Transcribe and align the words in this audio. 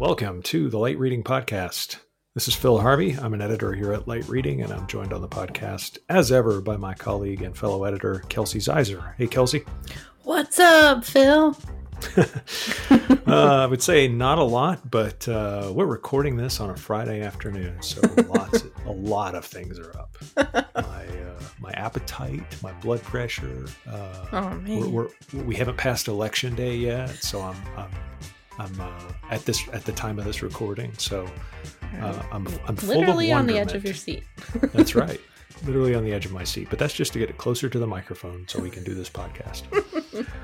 Welcome 0.00 0.40
to 0.44 0.70
the 0.70 0.78
Light 0.78 0.98
Reading 0.98 1.22
Podcast. 1.22 1.98
This 2.34 2.48
is 2.48 2.54
Phil 2.54 2.78
Harvey. 2.78 3.12
I'm 3.12 3.34
an 3.34 3.42
editor 3.42 3.74
here 3.74 3.92
at 3.92 4.08
Light 4.08 4.26
Reading, 4.30 4.62
and 4.62 4.72
I'm 4.72 4.86
joined 4.86 5.12
on 5.12 5.20
the 5.20 5.28
podcast, 5.28 5.98
as 6.08 6.32
ever, 6.32 6.62
by 6.62 6.78
my 6.78 6.94
colleague 6.94 7.42
and 7.42 7.54
fellow 7.54 7.84
editor, 7.84 8.20
Kelsey 8.30 8.60
Ziser. 8.60 9.14
Hey, 9.18 9.26
Kelsey. 9.26 9.62
What's 10.22 10.58
up, 10.58 11.04
Phil? 11.04 11.54
uh, 12.16 13.26
I 13.26 13.66
would 13.66 13.82
say 13.82 14.08
not 14.08 14.38
a 14.38 14.42
lot, 14.42 14.90
but 14.90 15.28
uh, 15.28 15.70
we're 15.74 15.84
recording 15.84 16.38
this 16.38 16.60
on 16.60 16.70
a 16.70 16.76
Friday 16.78 17.20
afternoon, 17.20 17.82
so 17.82 18.00
lots, 18.30 18.64
a 18.86 18.92
lot 18.92 19.34
of 19.34 19.44
things 19.44 19.78
are 19.78 19.94
up. 19.98 20.16
My 20.76 21.04
uh, 21.04 21.40
my 21.58 21.72
appetite, 21.72 22.42
my 22.62 22.72
blood 22.72 23.02
pressure. 23.02 23.66
Uh, 23.86 24.26
oh 24.32 24.50
man, 24.60 24.90
we're, 24.90 25.08
we're, 25.34 25.42
we 25.42 25.54
have 25.56 25.66
not 25.66 25.76
passed 25.76 26.08
election 26.08 26.54
day 26.54 26.74
yet, 26.74 27.10
so 27.10 27.42
I'm 27.42 27.56
I'm, 27.76 27.90
I'm 28.60 28.80
uh, 28.80 29.12
at 29.30 29.44
this 29.46 29.66
at 29.72 29.84
the 29.84 29.92
time 29.92 30.18
of 30.18 30.24
this 30.24 30.42
recording, 30.42 30.92
so 30.98 31.26
uh, 32.00 32.22
I'm 32.30 32.46
I'm 32.66 32.76
literally 32.76 33.32
on 33.32 33.46
the 33.46 33.58
edge 33.58 33.72
of 33.72 33.84
your 33.84 33.94
seat. 33.94 34.24
That's 34.72 34.94
right 34.94 35.20
literally 35.64 35.94
on 35.94 36.04
the 36.04 36.12
edge 36.12 36.26
of 36.26 36.32
my 36.32 36.44
seat, 36.44 36.68
but 36.70 36.78
that's 36.78 36.94
just 36.94 37.12
to 37.12 37.18
get 37.18 37.30
it 37.30 37.38
closer 37.38 37.68
to 37.68 37.78
the 37.78 37.86
microphone 37.86 38.46
so 38.48 38.60
we 38.60 38.70
can 38.70 38.82
do 38.84 38.94
this 38.94 39.10
podcast. 39.10 39.64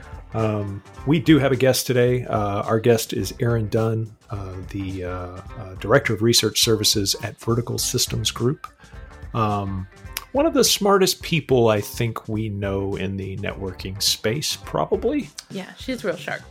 um, 0.35 0.83
we 1.07 1.19
do 1.19 1.39
have 1.39 1.53
a 1.53 1.57
guest 1.57 1.87
today. 1.87 2.25
Uh, 2.25 2.63
our 2.63 2.81
guest 2.81 3.13
is 3.13 3.35
Erin 3.41 3.69
Dunne, 3.69 4.15
uh, 4.31 4.55
the 4.71 5.05
uh, 5.05 5.09
uh, 5.09 5.75
Director 5.77 6.15
of 6.15 6.23
Research 6.23 6.61
Services 6.61 7.17
at 7.23 7.39
Vertical 7.41 7.79
Systems 7.79 8.31
Group. 8.31 8.67
Um, 9.35 9.87
one 10.33 10.45
of 10.45 10.55
the 10.55 10.65
smartest 10.65 11.23
people 11.23 11.69
I 11.69 11.81
think 11.81 12.29
we 12.29 12.49
know 12.49 12.97
in 12.97 13.17
the 13.17 13.39
networking 13.39 14.03
space, 14.03 14.57
probably. 14.57 15.31
Yeah, 15.51 15.73
she's 15.79 16.05
real 16.05 16.17
sharp. 16.17 16.43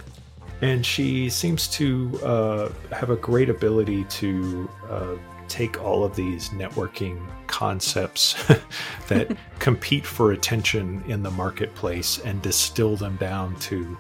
And 0.61 0.86
she 0.86 1.30
seems 1.30 1.67
to 1.70 2.20
uh, 2.23 2.70
have 2.92 3.09
a 3.09 3.17
great 3.17 3.50
ability 3.50 4.06
to 4.06 4.70
uh, 4.89 5.16
take 5.48 5.81
all 5.81 6.03
of 6.03 6.16
these 6.16 6.50
networking 6.50 7.20
concepts 7.48 8.36
that 9.08 9.36
compete 9.59 10.06
for 10.06 10.31
attention 10.31 11.03
in 11.08 11.23
the 11.23 11.31
marketplace 11.31 12.20
and 12.20 12.42
distill 12.42 12.95
them 12.95 13.16
down 13.17 13.56
to 13.58 13.98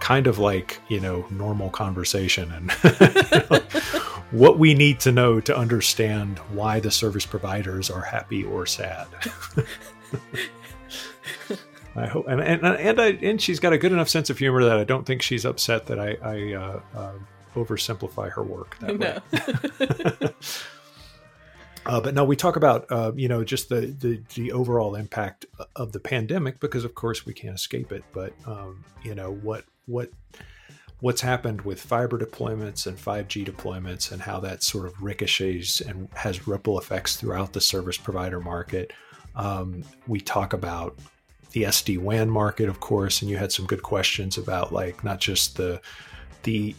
kind 0.00 0.26
of 0.26 0.38
like 0.38 0.80
you 0.88 1.00
know 1.00 1.26
normal 1.30 1.70
conversation 1.70 2.52
and 2.52 2.70
what 4.30 4.58
we 4.58 4.74
need 4.74 5.00
to 5.00 5.10
know 5.10 5.40
to 5.40 5.56
understand 5.56 6.38
why 6.50 6.78
the 6.78 6.90
service 6.90 7.26
providers 7.26 7.90
are 7.90 8.02
happy 8.02 8.44
or 8.44 8.64
sad 8.64 9.06
I 11.98 12.06
hope, 12.06 12.26
and 12.28 12.40
and 12.40 12.64
and, 12.64 13.00
I, 13.00 13.08
and 13.08 13.40
she's 13.40 13.60
got 13.60 13.72
a 13.72 13.78
good 13.78 13.92
enough 13.92 14.08
sense 14.08 14.30
of 14.30 14.38
humor 14.38 14.64
that 14.64 14.78
I 14.78 14.84
don't 14.84 15.06
think 15.06 15.22
she's 15.22 15.44
upset 15.44 15.86
that 15.86 15.98
I, 15.98 16.16
I 16.22 16.52
uh, 16.54 16.80
uh, 16.94 17.12
oversimplify 17.54 18.30
her 18.32 18.42
work 18.42 18.78
that 18.80 18.98
no. 18.98 19.20
way. 20.20 20.30
uh, 21.86 22.00
but 22.00 22.14
no, 22.14 22.24
we 22.24 22.36
talk 22.36 22.56
about 22.56 22.86
uh, 22.90 23.12
you 23.14 23.28
know 23.28 23.44
just 23.44 23.68
the, 23.68 23.80
the, 23.86 24.22
the 24.34 24.52
overall 24.52 24.94
impact 24.94 25.46
of 25.76 25.92
the 25.92 26.00
pandemic 26.00 26.60
because 26.60 26.84
of 26.84 26.94
course 26.94 27.26
we 27.26 27.32
can't 27.32 27.54
escape 27.54 27.92
it. 27.92 28.04
But 28.12 28.32
um, 28.46 28.84
you 29.02 29.14
know 29.14 29.32
what 29.32 29.64
what 29.86 30.10
what's 31.00 31.20
happened 31.20 31.62
with 31.62 31.80
fiber 31.80 32.18
deployments 32.18 32.86
and 32.86 32.98
5G 32.98 33.46
deployments 33.46 34.10
and 34.10 34.20
how 34.20 34.40
that 34.40 34.62
sort 34.62 34.86
of 34.86 35.00
ricochets 35.00 35.80
and 35.80 36.08
has 36.14 36.48
ripple 36.48 36.78
effects 36.78 37.16
throughout 37.16 37.52
the 37.52 37.60
service 37.60 37.96
provider 37.96 38.40
market. 38.40 38.92
Um, 39.36 39.84
we 40.08 40.20
talk 40.20 40.52
about 40.52 40.98
the 41.52 41.64
SD 41.64 41.98
WAN 41.98 42.30
market, 42.30 42.68
of 42.68 42.80
course, 42.80 43.22
and 43.22 43.30
you 43.30 43.36
had 43.36 43.52
some 43.52 43.66
good 43.66 43.82
questions 43.82 44.36
about 44.36 44.72
like 44.72 45.02
not 45.02 45.20
just 45.20 45.56
the 45.56 45.80
the 46.42 46.74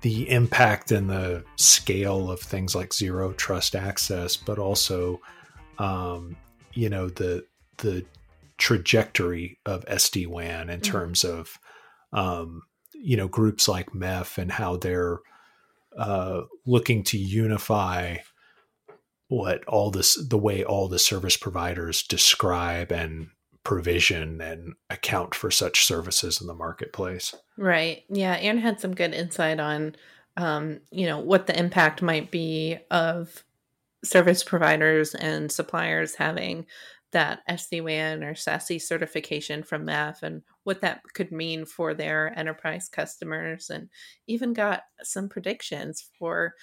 the 0.00 0.30
impact 0.30 0.90
and 0.90 1.10
the 1.10 1.44
scale 1.56 2.30
of 2.30 2.40
things 2.40 2.74
like 2.74 2.94
zero 2.94 3.32
trust 3.32 3.76
access, 3.76 4.36
but 4.36 4.58
also, 4.58 5.20
um, 5.78 6.36
you 6.72 6.88
know, 6.88 7.08
the 7.08 7.44
the 7.78 8.04
trajectory 8.56 9.58
of 9.66 9.84
SD 9.86 10.26
WAN 10.26 10.70
in 10.70 10.80
mm-hmm. 10.80 10.90
terms 10.92 11.24
of, 11.24 11.58
um, 12.12 12.62
you 12.92 13.16
know, 13.16 13.28
groups 13.28 13.68
like 13.68 13.90
MEF 13.90 14.38
and 14.38 14.50
how 14.50 14.76
they're 14.76 15.18
uh, 15.96 16.42
looking 16.66 17.02
to 17.04 17.18
unify 17.18 18.16
what 19.28 19.62
all 19.66 19.90
this 19.90 20.18
the 20.28 20.38
way 20.38 20.64
all 20.64 20.88
the 20.88 20.98
service 20.98 21.36
providers 21.36 22.02
describe 22.02 22.90
and 22.90 23.28
provision 23.68 24.40
and 24.40 24.72
account 24.88 25.34
for 25.34 25.50
such 25.50 25.84
services 25.84 26.40
in 26.40 26.46
the 26.46 26.54
marketplace. 26.54 27.34
Right. 27.58 28.04
Yeah. 28.08 28.34
Aaron 28.40 28.56
had 28.56 28.80
some 28.80 28.94
good 28.94 29.12
insight 29.12 29.60
on, 29.60 29.94
um, 30.38 30.80
you 30.90 31.04
know, 31.04 31.18
what 31.18 31.46
the 31.46 31.58
impact 31.58 32.00
might 32.00 32.30
be 32.30 32.78
of 32.90 33.44
service 34.02 34.42
providers 34.42 35.14
and 35.14 35.52
suppliers 35.52 36.14
having 36.14 36.64
that 37.12 37.40
SD-WAN 37.46 38.24
or 38.24 38.32
SASE 38.32 38.80
certification 38.80 39.62
from 39.62 39.84
MEF 39.84 40.22
and 40.22 40.40
what 40.64 40.80
that 40.80 41.02
could 41.12 41.30
mean 41.30 41.66
for 41.66 41.92
their 41.92 42.32
enterprise 42.38 42.88
customers 42.88 43.68
and 43.68 43.90
even 44.26 44.54
got 44.54 44.84
some 45.02 45.28
predictions 45.28 46.08
for 46.18 46.54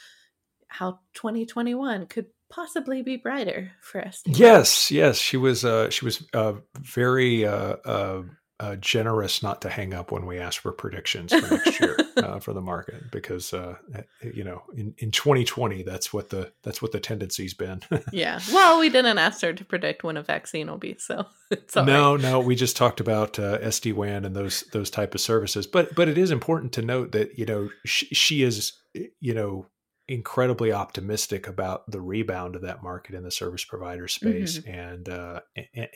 how 0.69 1.01
2021 1.13 2.07
could 2.07 2.25
possibly 2.49 3.01
be 3.01 3.17
brighter 3.17 3.71
for 3.81 4.01
us. 4.01 4.21
Yes, 4.25 4.91
yes, 4.91 5.17
she 5.17 5.37
was. 5.37 5.65
Uh, 5.65 5.89
she 5.89 6.05
was 6.05 6.23
uh, 6.33 6.53
very 6.79 7.45
uh, 7.45 7.75
uh, 7.85 8.23
uh, 8.59 8.75
generous 8.77 9.43
not 9.43 9.61
to 9.61 9.69
hang 9.69 9.93
up 9.93 10.11
when 10.11 10.25
we 10.25 10.37
asked 10.37 10.59
for 10.59 10.71
predictions 10.71 11.33
for 11.33 11.55
next 11.55 11.79
year 11.79 11.97
uh, 12.17 12.39
for 12.39 12.53
the 12.53 12.61
market 12.61 13.11
because 13.11 13.53
uh, 13.53 13.75
eh, 13.93 14.01
you 14.33 14.45
know 14.45 14.63
in, 14.77 14.93
in 14.99 15.11
2020 15.11 15.83
that's 15.83 16.13
what 16.13 16.29
the 16.29 16.51
that's 16.63 16.81
what 16.81 16.93
the 16.93 16.99
tendency's 16.99 17.53
been. 17.53 17.81
yeah. 18.13 18.39
Well, 18.53 18.79
we 18.79 18.89
didn't 18.89 19.17
ask 19.17 19.41
her 19.41 19.51
to 19.51 19.65
predict 19.65 20.05
when 20.05 20.15
a 20.15 20.23
vaccine 20.23 20.69
will 20.69 20.77
be, 20.77 20.95
so 20.97 21.25
no, 21.75 22.13
right. 22.13 22.21
no. 22.21 22.39
We 22.39 22.55
just 22.55 22.77
talked 22.77 23.01
about 23.01 23.37
uh, 23.39 23.59
SD 23.59 23.93
WAN 23.93 24.23
and 24.23 24.35
those 24.35 24.61
those 24.71 24.89
type 24.89 25.13
of 25.13 25.21
services, 25.21 25.67
but 25.67 25.93
but 25.93 26.07
it 26.07 26.17
is 26.17 26.31
important 26.31 26.71
to 26.73 26.81
note 26.81 27.11
that 27.11 27.37
you 27.37 27.45
know 27.45 27.69
she, 27.85 28.05
she 28.07 28.43
is 28.43 28.71
you 29.19 29.33
know 29.33 29.65
incredibly 30.07 30.71
optimistic 30.71 31.47
about 31.47 31.89
the 31.89 31.99
rebound 31.99 32.55
of 32.55 32.61
that 32.61 32.83
market 32.83 33.15
in 33.15 33.23
the 33.23 33.31
service 33.31 33.63
provider 33.63 34.07
space 34.07 34.59
mm-hmm. 34.59 34.69
and 34.71 35.09
uh, 35.09 35.39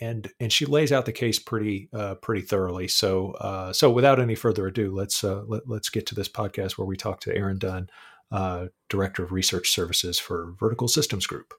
and 0.01 0.31
and 0.39 0.51
she 0.51 0.65
lays 0.65 0.91
out 0.91 1.05
the 1.05 1.11
case 1.11 1.37
pretty 1.37 1.89
uh, 1.93 2.15
pretty 2.15 2.41
thoroughly 2.41 2.87
so 2.87 3.31
uh, 3.33 3.71
so 3.71 3.91
without 3.91 4.19
any 4.19 4.35
further 4.35 4.67
ado 4.67 4.93
let's 4.93 5.23
uh, 5.23 5.43
let, 5.47 5.61
us 5.69 5.89
get 5.89 6.07
to 6.07 6.15
this 6.15 6.29
podcast 6.29 6.77
where 6.77 6.87
we 6.87 6.97
talk 6.97 7.19
to 7.19 7.35
Erin 7.35 7.59
Dunne 7.59 7.89
uh, 8.31 8.67
director 8.89 9.23
of 9.23 9.31
research 9.31 9.69
services 9.69 10.19
for 10.19 10.55
Vertical 10.59 10.87
Systems 10.87 11.27
Group 11.27 11.53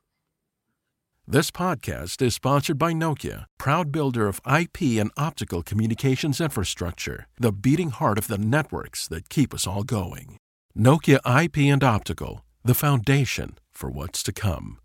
this 1.28 1.52
podcast 1.52 2.22
is 2.22 2.34
sponsored 2.34 2.76
by 2.76 2.92
Nokia, 2.92 3.44
proud 3.56 3.92
builder 3.92 4.26
of 4.26 4.40
IP 4.44 4.98
and 4.98 5.12
optical 5.16 5.62
communications 5.62 6.40
infrastructure, 6.40 7.28
the 7.38 7.52
beating 7.52 7.90
heart 7.90 8.18
of 8.18 8.26
the 8.26 8.38
networks 8.38 9.06
that 9.06 9.28
keep 9.28 9.54
us 9.54 9.64
all 9.64 9.84
going. 9.84 10.38
Nokia 10.80 11.18
IP 11.44 11.58
and 11.70 11.84
Optical, 11.84 12.42
the 12.64 12.72
foundation 12.72 13.58
for 13.70 13.90
what's 13.90 14.22
to 14.22 14.32
come. 14.32 14.78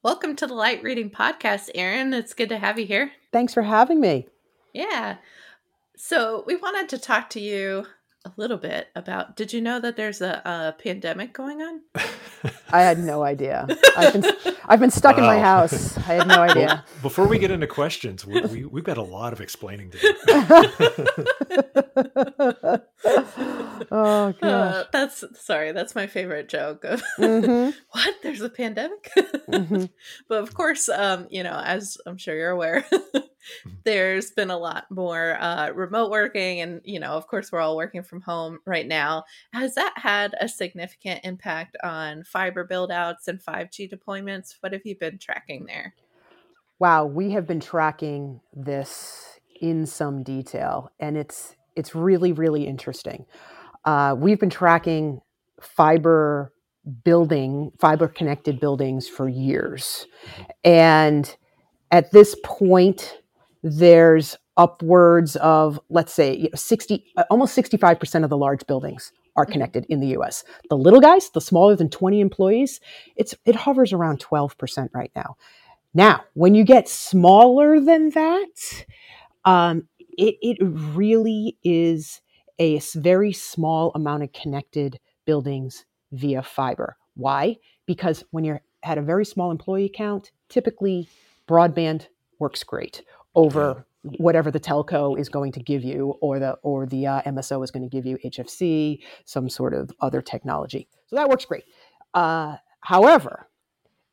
Welcome 0.00 0.36
to 0.36 0.46
the 0.46 0.54
Light 0.54 0.80
Reading 0.80 1.10
Podcast, 1.10 1.70
Erin. 1.74 2.14
It's 2.14 2.34
good 2.34 2.50
to 2.50 2.58
have 2.58 2.78
you 2.78 2.86
here. 2.86 3.10
Thanks 3.32 3.52
for 3.52 3.62
having 3.62 3.98
me. 3.98 4.28
Yeah. 4.72 5.16
So, 5.96 6.44
we 6.46 6.54
wanted 6.54 6.88
to 6.90 6.98
talk 6.98 7.30
to 7.30 7.40
you 7.40 7.86
a 8.24 8.32
little 8.36 8.58
bit 8.58 8.88
about 8.94 9.34
did 9.34 9.52
you 9.52 9.60
know 9.60 9.80
that 9.80 9.96
there's 9.96 10.20
a, 10.20 10.42
a 10.44 10.82
pandemic 10.82 11.32
going 11.32 11.62
on? 11.62 11.80
I 12.70 12.82
had 12.82 12.98
no 12.98 13.22
idea. 13.22 13.66
I've 13.96 14.12
been 14.12 14.24
I've 14.66 14.80
been 14.80 14.90
stuck 14.90 15.16
wow. 15.16 15.22
in 15.22 15.26
my 15.26 15.38
house. 15.38 15.96
I 15.98 16.14
had 16.14 16.28
no 16.28 16.42
idea. 16.42 16.66
Well, 16.66 16.84
before 17.02 17.26
we 17.26 17.38
get 17.38 17.50
into 17.50 17.66
questions, 17.66 18.26
we, 18.26 18.40
we 18.42 18.64
we've 18.66 18.84
got 18.84 18.98
a 18.98 19.02
lot 19.02 19.32
of 19.32 19.40
explaining 19.40 19.90
to 19.92 19.98
do. 19.98 20.14
oh 23.90 24.34
gosh. 24.40 24.42
Uh, 24.42 24.84
that's 24.92 25.24
sorry, 25.34 25.72
that's 25.72 25.94
my 25.94 26.06
favorite 26.06 26.48
joke 26.48 26.84
of 26.84 27.02
mm-hmm. 27.18 27.70
what? 27.90 28.14
There's 28.22 28.42
a 28.42 28.50
pandemic? 28.50 29.10
Mm-hmm. 29.16 29.84
but 30.28 30.42
of 30.42 30.54
course, 30.54 30.88
um, 30.88 31.26
you 31.30 31.42
know, 31.42 31.60
as 31.64 31.98
I'm 32.06 32.18
sure 32.18 32.36
you're 32.36 32.50
aware. 32.50 32.84
there's 33.84 34.30
been 34.30 34.50
a 34.50 34.58
lot 34.58 34.84
more 34.90 35.36
uh, 35.40 35.70
remote 35.70 36.10
working 36.10 36.60
and 36.60 36.80
you 36.84 37.00
know 37.00 37.12
of 37.12 37.26
course 37.26 37.52
we're 37.52 37.60
all 37.60 37.76
working 37.76 38.02
from 38.02 38.20
home 38.20 38.58
right 38.66 38.86
now. 38.86 39.24
Has 39.52 39.74
that 39.74 39.94
had 39.96 40.34
a 40.40 40.48
significant 40.48 41.20
impact 41.24 41.76
on 41.82 42.24
fiber 42.24 42.64
build 42.64 42.90
outs 42.90 43.28
and 43.28 43.40
5g 43.40 43.92
deployments? 43.92 44.56
What 44.60 44.72
have 44.72 44.82
you 44.84 44.96
been 44.96 45.18
tracking 45.18 45.66
there? 45.66 45.94
Wow 46.78 47.06
we 47.06 47.30
have 47.30 47.46
been 47.46 47.60
tracking 47.60 48.40
this 48.54 49.38
in 49.60 49.86
some 49.86 50.22
detail 50.22 50.90
and 50.98 51.16
it's 51.16 51.56
it's 51.76 51.94
really 51.94 52.32
really 52.32 52.66
interesting. 52.66 53.26
Uh, 53.84 54.14
we've 54.18 54.38
been 54.38 54.50
tracking 54.50 55.20
fiber 55.60 56.52
building 57.04 57.70
fiber 57.78 58.08
connected 58.08 58.60
buildings 58.60 59.08
for 59.08 59.28
years. 59.28 60.06
And 60.64 61.34
at 61.90 62.10
this 62.12 62.36
point 62.44 63.18
there's 63.62 64.36
upwards 64.56 65.36
of 65.36 65.80
let's 65.88 66.12
say 66.12 66.36
you 66.36 66.44
know, 66.44 66.54
60 66.54 67.04
uh, 67.16 67.24
almost 67.30 67.56
65% 67.56 68.24
of 68.24 68.30
the 68.30 68.36
large 68.36 68.66
buildings 68.66 69.12
are 69.36 69.44
mm-hmm. 69.44 69.52
connected 69.52 69.86
in 69.88 70.00
the 70.00 70.08
US. 70.18 70.44
The 70.68 70.76
little 70.76 71.00
guys, 71.00 71.30
the 71.30 71.40
smaller 71.40 71.76
than 71.76 71.88
20 71.88 72.20
employees, 72.20 72.80
it's 73.16 73.34
it 73.44 73.56
hovers 73.56 73.92
around 73.92 74.20
12% 74.20 74.88
right 74.94 75.12
now. 75.14 75.36
Now, 75.94 76.22
when 76.34 76.54
you 76.54 76.64
get 76.64 76.88
smaller 76.88 77.80
than 77.80 78.10
that, 78.10 78.84
um, 79.44 79.88
it, 80.16 80.36
it 80.40 80.58
really 80.60 81.56
is 81.64 82.20
a 82.58 82.80
very 82.94 83.32
small 83.32 83.90
amount 83.94 84.22
of 84.22 84.32
connected 84.32 85.00
buildings 85.24 85.86
via 86.12 86.42
fiber. 86.42 86.96
Why? 87.14 87.56
Because 87.86 88.22
when 88.30 88.44
you're 88.44 88.62
at 88.82 88.98
a 88.98 89.02
very 89.02 89.24
small 89.24 89.50
employee 89.50 89.90
count, 89.92 90.30
typically 90.48 91.08
broadband 91.48 92.06
works 92.38 92.62
great 92.62 93.02
over 93.34 93.86
whatever 94.02 94.50
the 94.50 94.60
telco 94.60 95.18
is 95.18 95.28
going 95.28 95.52
to 95.52 95.60
give 95.60 95.84
you 95.84 96.14
or 96.20 96.38
the 96.38 96.52
or 96.62 96.86
the 96.86 97.06
uh, 97.06 97.22
MSO 97.22 97.62
is 97.62 97.70
going 97.70 97.82
to 97.82 97.88
give 97.88 98.06
you 98.06 98.18
HFC, 98.24 99.00
some 99.24 99.48
sort 99.48 99.74
of 99.74 99.90
other 100.00 100.22
technology. 100.22 100.88
So 101.06 101.16
that 101.16 101.28
works 101.28 101.44
great. 101.44 101.64
Uh, 102.14 102.56
however, 102.80 103.48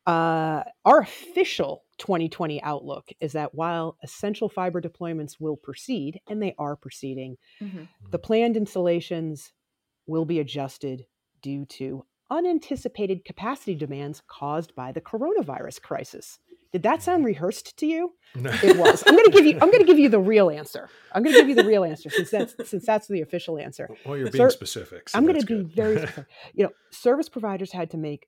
uh, 0.05 0.63
our 0.85 0.99
official 0.99 1.83
2020 1.97 2.61
outlook 2.63 3.09
is 3.19 3.33
that 3.33 3.55
while 3.55 3.97
essential 4.03 4.49
fiber 4.49 4.81
deployments 4.81 5.35
will 5.39 5.57
proceed, 5.57 6.21
and 6.29 6.41
they 6.41 6.53
are 6.57 6.75
proceeding, 6.75 7.37
mm-hmm. 7.61 7.83
the 8.11 8.19
planned 8.19 8.55
installations 8.55 9.53
will 10.05 10.25
be 10.25 10.39
adjusted 10.39 11.05
due 11.41 11.65
to 11.65 12.05
unanticipated 12.29 13.25
capacity 13.25 13.75
demands 13.75 14.21
caused 14.27 14.75
by 14.75 14.91
the 14.91 15.01
coronavirus 15.01 15.81
crisis. 15.81 16.39
Did 16.73 16.83
that 16.83 17.01
sound 17.01 17.19
mm-hmm. 17.19 17.27
rehearsed 17.27 17.77
to 17.77 17.85
you? 17.85 18.13
No. 18.35 18.51
It 18.63 18.77
was. 18.79 19.03
I'm 19.07 19.15
going 19.15 19.25
to 19.25 19.31
give 19.31 19.45
you. 19.45 19.53
I'm 19.53 19.71
going 19.71 19.79
to 19.79 19.85
give 19.85 19.99
you 19.99 20.09
the 20.09 20.19
real 20.19 20.49
answer. 20.49 20.89
I'm 21.13 21.23
going 21.23 21.33
to 21.33 21.41
give 21.41 21.49
you 21.49 21.55
the 21.55 21.67
real 21.67 21.83
answer 21.83 22.09
since 22.09 22.29
that's 22.29 22.55
since 22.69 22.85
that's 22.85 23.07
the 23.07 23.21
official 23.21 23.57
answer. 23.57 23.89
Well, 24.05 24.17
you're 24.17 24.29
being 24.29 24.45
Ser- 24.45 24.49
specific. 24.49 25.09
So 25.09 25.17
I'm 25.17 25.25
going 25.25 25.39
to 25.39 25.45
be 25.45 25.63
very 25.63 25.97
specific. 25.97 26.25
You 26.53 26.65
know, 26.65 26.71
service 26.91 27.29
providers 27.29 27.71
had 27.71 27.91
to 27.91 27.97
make 27.97 28.27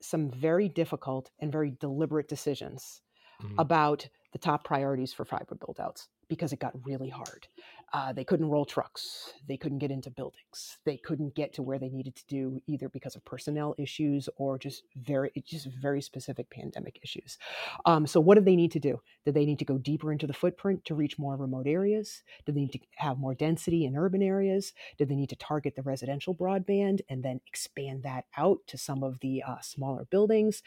some 0.00 0.30
very 0.30 0.68
difficult 0.68 1.30
and 1.40 1.50
very 1.50 1.74
deliberate 1.80 2.28
decisions 2.28 3.02
mm-hmm. 3.42 3.58
about 3.58 4.08
the 4.32 4.38
top 4.38 4.64
priorities 4.64 5.12
for 5.12 5.24
fiber 5.24 5.56
buildouts 5.56 6.08
because 6.28 6.52
it 6.52 6.58
got 6.58 6.72
really 6.84 7.08
hard. 7.08 7.46
Uh, 7.94 8.10
they 8.10 8.24
couldn't 8.24 8.48
roll 8.48 8.64
trucks. 8.64 9.34
They 9.46 9.58
couldn't 9.58 9.78
get 9.78 9.90
into 9.90 10.10
buildings. 10.10 10.78
They 10.86 10.96
couldn't 10.96 11.34
get 11.34 11.52
to 11.54 11.62
where 11.62 11.78
they 11.78 11.90
needed 11.90 12.16
to 12.16 12.26
do 12.26 12.58
either 12.66 12.88
because 12.88 13.16
of 13.16 13.24
personnel 13.26 13.74
issues 13.76 14.30
or 14.36 14.58
just 14.58 14.84
very 14.96 15.30
just 15.44 15.68
very 15.80 16.00
specific 16.00 16.48
pandemic 16.48 16.98
issues. 17.02 17.36
Um, 17.84 18.06
so 18.06 18.18
what 18.18 18.36
did 18.36 18.46
they 18.46 18.56
need 18.56 18.72
to 18.72 18.80
do? 18.80 19.00
Did 19.26 19.34
they 19.34 19.44
need 19.44 19.58
to 19.58 19.66
go 19.66 19.76
deeper 19.76 20.10
into 20.10 20.26
the 20.26 20.32
footprint 20.32 20.86
to 20.86 20.94
reach 20.94 21.18
more 21.18 21.36
remote 21.36 21.66
areas? 21.66 22.22
Did 22.46 22.54
they 22.54 22.62
need 22.62 22.72
to 22.72 22.80
have 22.96 23.18
more 23.18 23.34
density 23.34 23.84
in 23.84 23.94
urban 23.94 24.22
areas? 24.22 24.72
Did 24.96 25.10
they 25.10 25.16
need 25.16 25.28
to 25.28 25.36
target 25.36 25.76
the 25.76 25.82
residential 25.82 26.34
broadband 26.34 27.00
and 27.10 27.22
then 27.22 27.42
expand 27.46 28.04
that 28.04 28.24
out 28.38 28.60
to 28.68 28.78
some 28.78 29.02
of 29.02 29.20
the 29.20 29.42
uh, 29.46 29.60
smaller 29.60 30.06
buildings? 30.06 30.62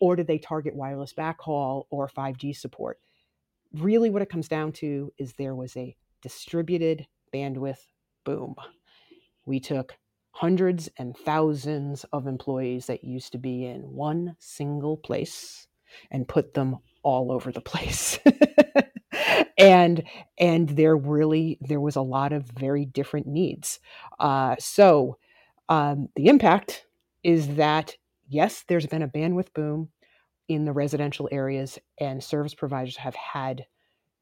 Or 0.00 0.16
did 0.16 0.26
they 0.26 0.38
target 0.38 0.74
wireless 0.74 1.12
backhaul 1.12 1.84
or 1.90 2.08
5G 2.08 2.56
support? 2.56 2.98
Really, 3.74 4.08
what 4.08 4.22
it 4.22 4.30
comes 4.30 4.48
down 4.48 4.72
to 4.72 5.12
is 5.18 5.34
there 5.34 5.54
was 5.54 5.76
a 5.76 5.94
distributed 6.22 7.06
bandwidth 7.32 7.86
boom. 8.24 8.54
We 9.46 9.60
took 9.60 9.96
hundreds 10.32 10.88
and 10.96 11.16
thousands 11.16 12.04
of 12.12 12.26
employees 12.26 12.86
that 12.86 13.04
used 13.04 13.32
to 13.32 13.38
be 13.38 13.66
in 13.66 13.82
one 13.82 14.36
single 14.38 14.96
place 14.96 15.66
and 16.10 16.28
put 16.28 16.54
them 16.54 16.78
all 17.02 17.32
over 17.32 17.50
the 17.50 17.60
place. 17.60 18.18
and 19.58 20.02
and 20.38 20.68
there 20.70 20.96
really 20.96 21.58
there 21.60 21.80
was 21.80 21.96
a 21.96 22.02
lot 22.02 22.32
of 22.32 22.44
very 22.44 22.84
different 22.84 23.26
needs. 23.26 23.80
Uh, 24.18 24.56
so 24.58 25.18
um, 25.68 26.08
the 26.16 26.26
impact 26.26 26.86
is 27.22 27.56
that 27.56 27.96
yes, 28.28 28.64
there's 28.68 28.86
been 28.86 29.02
a 29.02 29.08
bandwidth 29.08 29.52
boom 29.54 29.88
in 30.48 30.64
the 30.64 30.72
residential 30.72 31.28
areas, 31.30 31.78
and 31.98 32.22
service 32.22 32.54
providers 32.54 32.96
have 32.96 33.14
had 33.14 33.64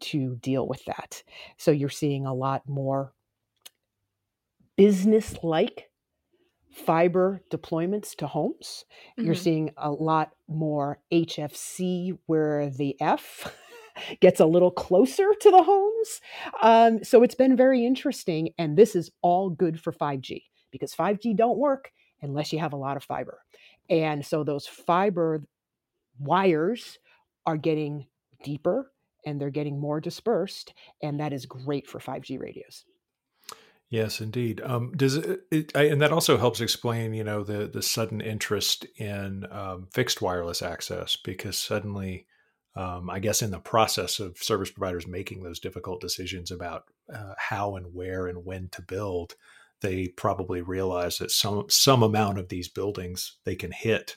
to 0.00 0.36
deal 0.36 0.66
with 0.66 0.84
that. 0.86 1.22
So 1.56 1.70
you're 1.70 1.88
seeing 1.88 2.26
a 2.26 2.34
lot 2.34 2.68
more 2.68 3.12
business 4.76 5.34
like 5.42 5.90
fiber 6.70 7.42
deployments 7.50 8.14
to 8.16 8.26
homes. 8.26 8.84
Mm-hmm. 9.12 9.26
You're 9.26 9.34
seeing 9.34 9.70
a 9.76 9.90
lot 9.90 10.30
more 10.46 11.00
HFC 11.12 12.16
where 12.26 12.70
the 12.70 12.96
F 13.00 13.52
gets 14.20 14.40
a 14.40 14.46
little 14.46 14.70
closer 14.70 15.32
to 15.40 15.50
the 15.50 15.62
homes. 15.62 16.20
Um, 16.62 17.04
so 17.04 17.22
it's 17.22 17.34
been 17.34 17.56
very 17.56 17.84
interesting. 17.84 18.50
And 18.58 18.76
this 18.76 18.94
is 18.94 19.10
all 19.22 19.50
good 19.50 19.80
for 19.80 19.92
5G 19.92 20.42
because 20.70 20.94
5G 20.94 21.36
don't 21.36 21.58
work 21.58 21.90
unless 22.22 22.52
you 22.52 22.58
have 22.58 22.72
a 22.72 22.76
lot 22.76 22.96
of 22.96 23.04
fiber. 23.04 23.40
And 23.90 24.24
so 24.24 24.44
those 24.44 24.66
fiber 24.66 25.42
wires 26.18 26.98
are 27.46 27.56
getting 27.56 28.06
deeper 28.44 28.92
and 29.24 29.40
they're 29.40 29.50
getting 29.50 29.80
more 29.80 30.00
dispersed, 30.00 30.74
and 31.02 31.20
that 31.20 31.32
is 31.32 31.46
great 31.46 31.86
for 31.86 31.98
5G 31.98 32.40
radios. 32.40 32.84
Yes, 33.90 34.20
indeed. 34.20 34.60
Um, 34.62 34.92
does 34.94 35.16
it, 35.16 35.40
it 35.50 35.72
and 35.74 36.02
that 36.02 36.12
also 36.12 36.36
helps 36.36 36.60
explain, 36.60 37.14
you 37.14 37.24
know, 37.24 37.42
the 37.42 37.66
the 37.66 37.82
sudden 37.82 38.20
interest 38.20 38.84
in 38.96 39.46
um, 39.50 39.88
fixed 39.92 40.20
wireless 40.20 40.60
access 40.60 41.16
because 41.16 41.56
suddenly, 41.56 42.26
um, 42.76 43.08
I 43.08 43.18
guess, 43.18 43.40
in 43.40 43.50
the 43.50 43.58
process 43.58 44.20
of 44.20 44.36
service 44.36 44.70
providers 44.70 45.06
making 45.06 45.42
those 45.42 45.58
difficult 45.58 46.02
decisions 46.02 46.50
about 46.50 46.84
uh, 47.12 47.32
how 47.38 47.76
and 47.76 47.94
where 47.94 48.26
and 48.26 48.44
when 48.44 48.68
to 48.72 48.82
build, 48.82 49.36
they 49.80 50.08
probably 50.08 50.60
realize 50.60 51.16
that 51.18 51.30
some 51.30 51.64
some 51.70 52.02
amount 52.02 52.38
of 52.38 52.50
these 52.50 52.68
buildings 52.68 53.38
they 53.44 53.56
can 53.56 53.72
hit 53.72 54.16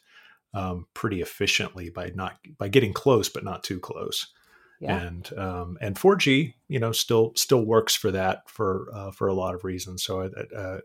um, 0.54 0.88
pretty 0.94 1.22
efficiently 1.22 1.90
by 1.90 2.12
not 2.14 2.38
by 2.58 2.68
getting 2.68 2.92
close, 2.92 3.30
but 3.30 3.46
not 3.46 3.64
too 3.64 3.80
close. 3.80 4.34
Yeah. 4.82 5.00
And 5.00 5.38
um, 5.38 5.78
and 5.80 5.96
4G, 5.96 6.56
you 6.68 6.80
know, 6.80 6.92
still 6.92 7.34
still 7.36 7.64
works 7.64 7.96
for 7.96 8.10
that 8.12 8.50
for 8.50 8.88
uh, 8.94 9.12
for 9.12 9.28
a 9.28 9.34
lot 9.34 9.54
of 9.54 9.64
reasons. 9.64 10.04
So 10.04 10.22
uh, 10.22 10.58
uh, 10.58 10.80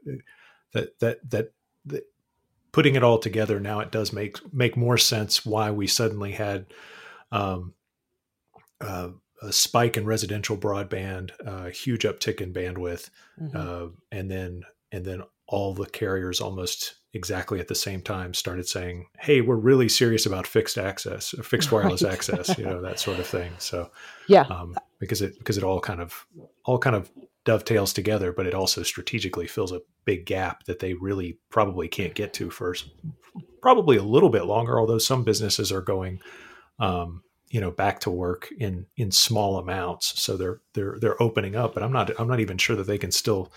that, 0.75 0.98
that 1.00 1.31
that 1.31 1.52
that 1.87 2.04
putting 2.72 2.94
it 2.94 3.02
all 3.02 3.19
together 3.19 3.58
now, 3.58 3.81
it 3.81 3.90
does 3.90 4.12
make 4.12 4.37
make 4.52 4.76
more 4.76 4.98
sense 4.98 5.46
why 5.46 5.70
we 5.70 5.87
suddenly 5.87 6.32
had 6.32 6.66
um, 7.32 7.72
uh, 8.82 9.08
a 9.40 9.52
spike 9.52 9.96
in 9.96 10.04
residential 10.04 10.58
broadband, 10.58 11.31
a 11.40 11.70
huge 11.70 12.02
uptick 12.02 12.43
in 12.43 12.53
bandwidth, 12.53 13.08
mm-hmm. 13.41 13.56
Uh, 13.56 13.88
and 14.12 14.31
then 14.31 14.62
and 14.93 15.06
then 15.06 15.22
all 15.46 15.72
the 15.72 15.86
carriers 15.86 16.43
almost 16.43 16.96
exactly 17.17 17.58
at 17.58 17.67
the 17.67 17.75
same 17.75 18.03
time 18.03 18.35
started 18.35 18.69
saying, 18.69 19.06
"Hey, 19.19 19.41
we're 19.41 19.56
really 19.56 19.89
serious 19.89 20.27
about 20.27 20.46
fixed 20.46 20.79
access, 20.79 21.35
fixed 21.43 21.73
wireless 21.73 22.03
right. 22.03 22.13
access, 22.13 22.56
you 22.58 22.65
know, 22.65 22.81
that 22.82 23.01
sort 23.01 23.19
of 23.19 23.27
thing." 23.27 23.53
So, 23.58 23.91
yeah, 24.29 24.43
um, 24.43 24.77
because 25.01 25.23
it 25.23 25.37
because 25.39 25.56
it 25.56 25.65
all 25.65 25.81
kind 25.81 26.01
of 26.01 26.27
all 26.65 26.79
kind 26.79 26.94
of 26.94 27.11
dovetails 27.44 27.93
together, 27.93 28.32
but 28.32 28.46
it 28.46 28.55
also 28.55 28.82
strategically 28.82 29.46
fills 29.46 29.73
a 29.73 29.81
big 30.05 30.27
gap 30.27 30.65
that 30.65 30.79
they 30.79 30.94
really 30.94 31.39
probably 31.49 31.89
can't 31.89 32.15
get 32.15 32.35
to 32.35 32.51
first, 32.51 32.91
probably 33.63 33.96
a 33.96 34.03
little 34.03 34.31
bit 34.31 34.44
longer. 34.44 34.79
Although 34.79 34.99
some 34.99 35.25
businesses 35.25 35.73
are 35.73 35.82
going, 35.82 36.20
um, 36.79 37.23
you 37.49 37.61
know, 37.61 37.70
back 37.70 38.01
to 38.01 38.11
work 38.11 38.53
in 38.58 38.87
in 38.96 39.11
small 39.11 39.58
amounts, 39.58 40.20
so 40.20 40.37
they're 40.37 40.61
they're 40.75 40.99
they're 41.01 41.23
opening 41.23 41.56
up. 41.56 41.73
But 41.73 41.82
I'm 41.82 41.93
not 41.93 42.11
I'm 42.20 42.29
not 42.29 42.41
even 42.41 42.58
sure 42.58 42.77
that 42.77 42.87
they 42.87 42.99
can 42.99 43.11
still 43.11 43.51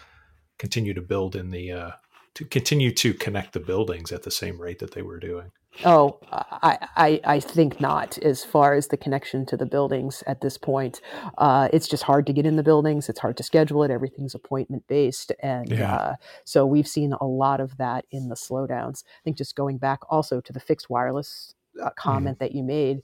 continue 0.57 0.93
to 0.93 1.01
build 1.01 1.35
in 1.35 1.51
the 1.51 1.71
uh, 1.71 1.91
to 2.35 2.45
continue 2.45 2.91
to 2.93 3.13
connect 3.13 3.53
the 3.53 3.59
buildings 3.59 4.11
at 4.11 4.23
the 4.23 4.31
same 4.31 4.61
rate 4.61 4.79
that 4.79 4.93
they 4.93 5.01
were 5.01 5.19
doing? 5.19 5.51
Oh, 5.85 6.19
I, 6.31 6.87
I, 6.97 7.21
I 7.23 7.39
think 7.39 7.79
not. 7.79 8.17
As 8.17 8.43
far 8.43 8.73
as 8.73 8.87
the 8.87 8.97
connection 8.97 9.45
to 9.45 9.55
the 9.55 9.65
buildings 9.65 10.23
at 10.27 10.41
this 10.41 10.57
point, 10.57 10.99
uh, 11.37 11.69
it's 11.71 11.87
just 11.87 12.03
hard 12.03 12.25
to 12.25 12.33
get 12.33 12.45
in 12.45 12.57
the 12.57 12.63
buildings. 12.63 13.07
It's 13.07 13.19
hard 13.19 13.37
to 13.37 13.43
schedule 13.43 13.83
it. 13.83 13.91
Everything's 13.91 14.35
appointment 14.35 14.83
based, 14.87 15.31
and 15.41 15.69
yeah. 15.69 15.95
uh, 15.95 16.15
so 16.43 16.65
we've 16.65 16.87
seen 16.87 17.13
a 17.13 17.25
lot 17.25 17.61
of 17.61 17.77
that 17.77 18.05
in 18.11 18.27
the 18.27 18.35
slowdowns. 18.35 19.03
I 19.05 19.21
think 19.23 19.37
just 19.37 19.55
going 19.55 19.77
back 19.77 19.99
also 20.09 20.41
to 20.41 20.51
the 20.51 20.59
fixed 20.59 20.89
wireless 20.89 21.53
uh, 21.79 21.85
mm-hmm. 21.85 21.93
comment 21.95 22.37
mm. 22.37 22.39
that 22.39 22.53
you 22.53 22.63
made, 22.63 23.01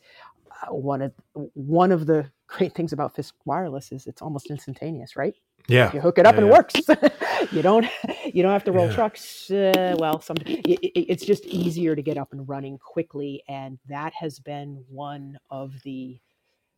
uh, 0.52 0.74
one 0.74 1.02
of 1.02 1.14
one 1.34 1.92
of 1.92 2.08
the 2.08 2.30
great 2.48 2.74
things 2.74 2.92
about 2.92 3.16
fixed 3.16 3.34
wireless 3.46 3.92
is 3.92 4.06
it's 4.06 4.22
almost 4.22 4.50
instantaneous, 4.50 5.16
right? 5.16 5.36
Yeah, 5.68 5.92
you 5.94 6.02
hook 6.02 6.18
it 6.18 6.26
up 6.26 6.36
yeah, 6.36 6.42
and 6.42 6.50
it 6.50 6.54
works. 6.54 7.52
you 7.52 7.62
don't 7.62 7.88
you 8.26 8.44
don't 8.44 8.52
have 8.52 8.64
to 8.66 8.72
roll 8.72 8.88
yeah. 8.88 8.96
trucks. 8.96 9.50
Uh, 9.50 9.96
well, 9.98 10.22
some 10.22 10.38
it, 10.46 10.80
it's 10.94 11.26
just 11.26 11.46
easier 11.46 11.96
to 11.96 12.02
get 12.02 12.18
up 12.18 12.34
and 12.34 12.48
running 12.48 12.78
quickly, 12.78 13.44
and 13.48 13.80
that 13.88 14.14
has 14.14 14.40
been 14.40 14.84
one 14.90 15.38
of 15.50 15.74
the 15.84 16.20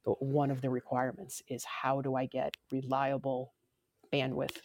one 0.06 0.51
of 0.51 0.62
the 0.62 0.70
requirements 0.70 1.41
is 1.48 1.63
how 1.65 2.01
do 2.01 2.15
I 2.15 2.25
get 2.25 2.56
reliable 2.72 3.53
bandwidth 4.12 4.58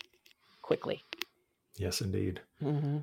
quickly? 0.63 1.03
Yes, 1.77 2.01
indeed. 2.01 2.41
Mm-hmm. 2.63 2.99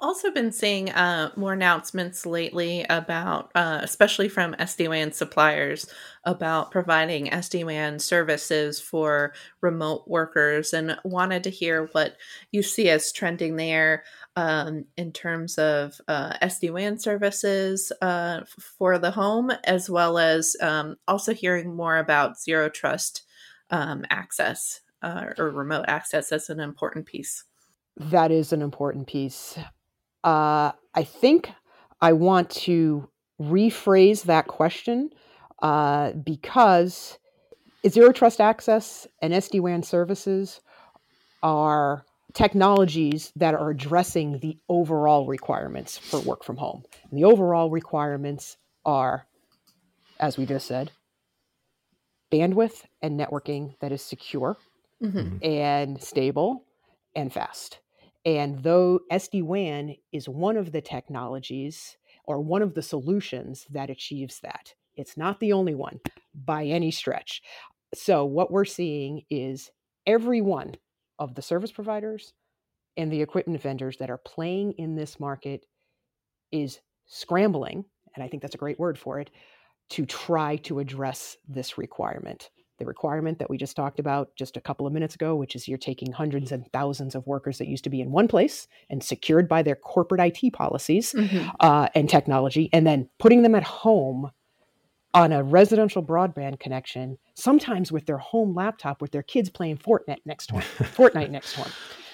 Also 0.00 0.30
been 0.30 0.52
seeing 0.52 0.90
uh, 0.90 1.30
more 1.36 1.52
announcements 1.52 2.26
lately 2.26 2.84
about, 2.88 3.50
uh, 3.54 3.80
especially 3.82 4.28
from 4.28 4.54
SD 4.54 4.88
WAN 4.88 5.12
suppliers, 5.12 5.86
about 6.24 6.70
providing 6.70 7.26
SD 7.26 7.64
WAN 7.64 7.98
services 7.98 8.80
for 8.80 9.32
remote 9.60 10.04
workers, 10.06 10.72
and 10.72 10.96
wanted 11.04 11.44
to 11.44 11.50
hear 11.50 11.88
what 11.92 12.16
you 12.50 12.62
see 12.62 12.88
as 12.88 13.12
trending 13.12 13.56
there 13.56 14.04
um, 14.36 14.84
in 14.96 15.12
terms 15.12 15.58
of 15.58 16.00
uh, 16.08 16.32
SD 16.42 16.72
WAN 16.72 16.98
services 16.98 17.92
uh, 18.02 18.40
for 18.78 18.98
the 18.98 19.10
home, 19.10 19.50
as 19.64 19.88
well 19.88 20.18
as 20.18 20.56
um, 20.60 20.96
also 21.06 21.34
hearing 21.34 21.74
more 21.74 21.98
about 21.98 22.40
zero 22.40 22.68
trust 22.68 23.22
um, 23.70 24.04
access 24.10 24.80
uh, 25.02 25.26
or 25.38 25.50
remote 25.50 25.84
access 25.88 26.32
as 26.32 26.50
an 26.50 26.60
important 26.60 27.06
piece. 27.06 27.44
That 27.96 28.30
is 28.30 28.52
an 28.52 28.62
important 28.62 29.06
piece. 29.06 29.58
Uh, 30.24 30.72
I 30.94 31.04
think 31.04 31.50
I 32.00 32.12
want 32.12 32.50
to 32.50 33.08
rephrase 33.40 34.24
that 34.24 34.46
question 34.46 35.10
uh, 35.62 36.12
because 36.12 37.18
zero 37.88 38.12
trust 38.12 38.40
access 38.40 39.06
and 39.22 39.32
SD 39.32 39.60
WAN 39.60 39.82
services 39.82 40.60
are 41.42 42.04
technologies 42.32 43.32
that 43.36 43.54
are 43.54 43.70
addressing 43.70 44.38
the 44.38 44.56
overall 44.68 45.26
requirements 45.26 45.98
for 45.98 46.20
work 46.20 46.44
from 46.44 46.56
home. 46.56 46.82
And 47.10 47.18
the 47.18 47.24
overall 47.24 47.70
requirements 47.70 48.56
are, 48.84 49.26
as 50.18 50.36
we 50.36 50.46
just 50.46 50.66
said, 50.66 50.92
bandwidth 52.30 52.84
and 53.02 53.18
networking 53.18 53.78
that 53.80 53.92
is 53.92 54.02
secure 54.02 54.56
mm-hmm. 55.02 55.44
and 55.44 56.00
stable 56.00 56.64
and 57.14 57.32
fast. 57.32 57.79
And 58.24 58.62
though 58.62 59.00
SD 59.10 59.42
WAN 59.42 59.94
is 60.12 60.28
one 60.28 60.56
of 60.56 60.72
the 60.72 60.80
technologies 60.80 61.96
or 62.24 62.40
one 62.40 62.62
of 62.62 62.74
the 62.74 62.82
solutions 62.82 63.66
that 63.70 63.90
achieves 63.90 64.40
that, 64.40 64.74
it's 64.94 65.16
not 65.16 65.40
the 65.40 65.52
only 65.52 65.74
one 65.74 66.00
by 66.34 66.64
any 66.64 66.90
stretch. 66.90 67.42
So, 67.94 68.24
what 68.24 68.52
we're 68.52 68.66
seeing 68.66 69.22
is 69.30 69.70
every 70.06 70.40
one 70.40 70.74
of 71.18 71.34
the 71.34 71.42
service 71.42 71.72
providers 71.72 72.32
and 72.96 73.10
the 73.10 73.22
equipment 73.22 73.60
vendors 73.62 73.96
that 73.98 74.10
are 74.10 74.18
playing 74.18 74.72
in 74.72 74.94
this 74.94 75.18
market 75.18 75.64
is 76.52 76.80
scrambling, 77.06 77.84
and 78.14 78.22
I 78.22 78.28
think 78.28 78.42
that's 78.42 78.54
a 78.54 78.58
great 78.58 78.78
word 78.78 78.98
for 78.98 79.18
it, 79.18 79.30
to 79.90 80.06
try 80.06 80.56
to 80.56 80.78
address 80.78 81.36
this 81.48 81.78
requirement 81.78 82.50
the 82.80 82.84
requirement 82.84 83.38
that 83.38 83.48
we 83.48 83.56
just 83.56 83.76
talked 83.76 84.00
about 84.00 84.34
just 84.34 84.56
a 84.56 84.60
couple 84.60 84.86
of 84.86 84.92
minutes 84.92 85.14
ago, 85.14 85.36
which 85.36 85.54
is 85.54 85.68
you're 85.68 85.78
taking 85.78 86.10
hundreds 86.10 86.50
and 86.50 86.66
thousands 86.72 87.14
of 87.14 87.24
workers 87.28 87.58
that 87.58 87.68
used 87.68 87.84
to 87.84 87.90
be 87.90 88.00
in 88.00 88.10
one 88.10 88.26
place 88.26 88.66
and 88.88 89.04
secured 89.04 89.48
by 89.48 89.62
their 89.62 89.76
corporate 89.76 90.20
IT 90.20 90.52
policies 90.52 91.12
mm-hmm. 91.12 91.48
uh, 91.60 91.86
and 91.94 92.10
technology, 92.10 92.68
and 92.72 92.84
then 92.84 93.08
putting 93.18 93.42
them 93.42 93.54
at 93.54 93.62
home 93.62 94.32
on 95.12 95.32
a 95.32 95.42
residential 95.42 96.02
broadband 96.02 96.58
connection, 96.60 97.18
sometimes 97.34 97.92
with 97.92 98.06
their 98.06 98.18
home 98.18 98.54
laptop 98.54 99.00
with 99.02 99.10
their 99.10 99.22
kids 99.22 99.50
playing 99.50 99.76
Fortnite 99.76 100.20
next 100.24 100.46
to 100.46 100.54
them, 100.54 100.62
Fortnite 100.62 101.30
next 101.30 101.54
to 101.54 101.62
them. 101.62 101.72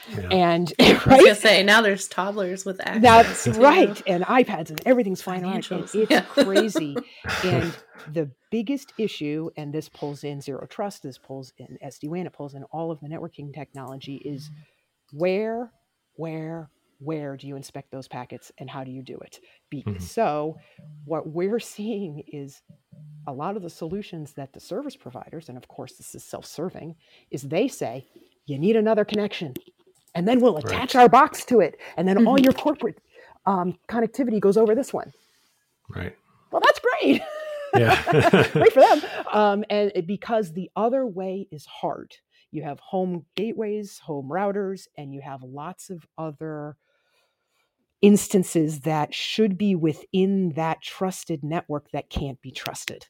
Yeah. 0.09 0.29
And 0.31 0.73
right? 0.79 1.07
I 1.07 1.17
was 1.17 1.25
gonna 1.25 1.35
say 1.35 1.63
now 1.63 1.83
there's 1.83 2.09
toddlers 2.09 2.65
with 2.65 2.81
access. 2.81 3.03
That's 3.03 3.45
too. 3.45 3.51
right, 3.63 4.03
and 4.07 4.25
iPads 4.25 4.71
and 4.71 4.81
everything's 4.87 5.23
flying 5.23 5.45
around. 5.45 5.67
And 5.71 5.85
it's 5.85 5.95
yeah. 5.95 6.21
crazy. 6.23 6.97
and 7.45 7.77
the 8.13 8.31
biggest 8.51 8.93
issue, 8.99 9.51
and 9.57 9.73
this 9.73 9.89
pulls 9.89 10.25
in 10.25 10.41
zero 10.41 10.67
trust, 10.67 11.03
this 11.03 11.19
pulls 11.19 11.53
in 11.59 11.79
SD 11.85 12.09
WAN, 12.09 12.27
it 12.27 12.33
pulls 12.33 12.55
in 12.55 12.65
all 12.65 12.91
of 12.91 13.01
the 13.01 13.09
networking 13.09 13.53
technology, 13.53 14.17
is 14.17 14.51
where, 15.13 15.73
where, 16.15 16.71
where 16.99 17.37
do 17.37 17.47
you 17.47 17.57
inspect 17.57 17.91
those 17.91 18.09
packets 18.09 18.53
and 18.59 18.71
how 18.71 18.85
do 18.85 18.91
you 18.91 19.03
do 19.03 19.19
it? 19.19 19.41
Be- 19.71 19.83
mm-hmm. 19.83 19.99
So, 19.99 20.57
what 21.05 21.29
we're 21.29 21.61
seeing 21.61 22.23
is 22.29 22.63
a 23.27 23.33
lot 23.33 23.57
of 23.57 23.63
the 23.63 23.71
solutions 23.71 24.35
that 24.35 24.53
the 24.53 24.61
service 24.61 24.97
providers, 24.97 25.49
and 25.49 25.59
of 25.59 25.69
course 25.69 25.95
this 25.97 26.15
is 26.15 26.25
self-serving, 26.25 26.95
is 27.31 27.43
they 27.43 27.69
say 27.69 28.07
you 28.47 28.59
need 28.59 28.77
another 28.77 29.05
connection 29.05 29.55
and 30.17 30.27
then 30.27 30.41
we'll 30.41 30.57
attach 30.57 30.95
right. 30.95 31.03
our 31.03 31.09
box 31.09 31.45
to 31.45 31.61
it 31.61 31.79
and 31.97 32.09
then 32.09 32.17
mm-hmm. 32.17 32.29
all 32.29 32.41
your 32.41 32.53
corporate 32.53 32.99
um, 33.47 33.79
connectivity 33.89 34.41
goes 34.41 34.57
over 34.57 34.75
this 34.75 34.93
one. 34.93 35.13
Right. 35.89 36.17
Well 36.51 36.63
that's 36.65 36.81
great. 36.81 37.23
Yeah. 37.77 38.49
Great 38.53 38.73
for 38.73 38.81
them. 38.81 39.03
Um, 39.33 39.65
and 39.69 39.93
it, 39.95 40.07
because 40.07 40.53
the 40.53 40.71
other 40.77 41.07
way 41.07 41.47
is 41.51 41.67
hard. 41.67 42.17
You 42.51 42.63
have 42.63 42.81
home 42.81 43.27
gateways 43.35 43.99
home 43.99 44.31
routers 44.31 44.87
and 44.97 45.13
you 45.13 45.21
have 45.21 45.43
lots 45.43 45.91
of 45.91 46.07
other 46.17 46.77
instances 48.01 48.81
that 48.81 49.15
should 49.15 49.59
be 49.59 49.75
within 49.75 50.51
that 50.51 50.81
trusted 50.81 51.43
network 51.43 51.91
that 51.91 52.09
can't 52.09 52.41
be 52.41 52.51
trusted. 52.51 53.07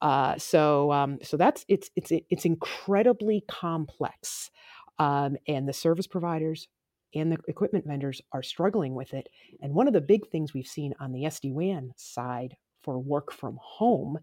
Uh, 0.00 0.36
so 0.36 0.90
um, 0.90 1.18
so 1.22 1.36
that's 1.36 1.64
it's 1.68 1.90
it's 1.94 2.10
it's 2.28 2.44
incredibly 2.44 3.44
complex 3.46 4.50
um, 5.02 5.36
and 5.48 5.68
the 5.68 5.72
service 5.72 6.06
providers 6.06 6.68
and 7.12 7.32
the 7.32 7.38
equipment 7.48 7.84
vendors 7.84 8.20
are 8.32 8.42
struggling 8.42 8.94
with 8.94 9.12
it. 9.12 9.28
And 9.60 9.74
one 9.74 9.88
of 9.88 9.92
the 9.92 10.00
big 10.00 10.28
things 10.28 10.54
we've 10.54 10.66
seen 10.66 10.94
on 11.00 11.12
the 11.12 11.24
SD 11.24 11.52
WAN 11.52 11.92
side 11.96 12.56
for 12.84 13.00
work 13.00 13.32
from 13.32 13.58
home 13.60 14.18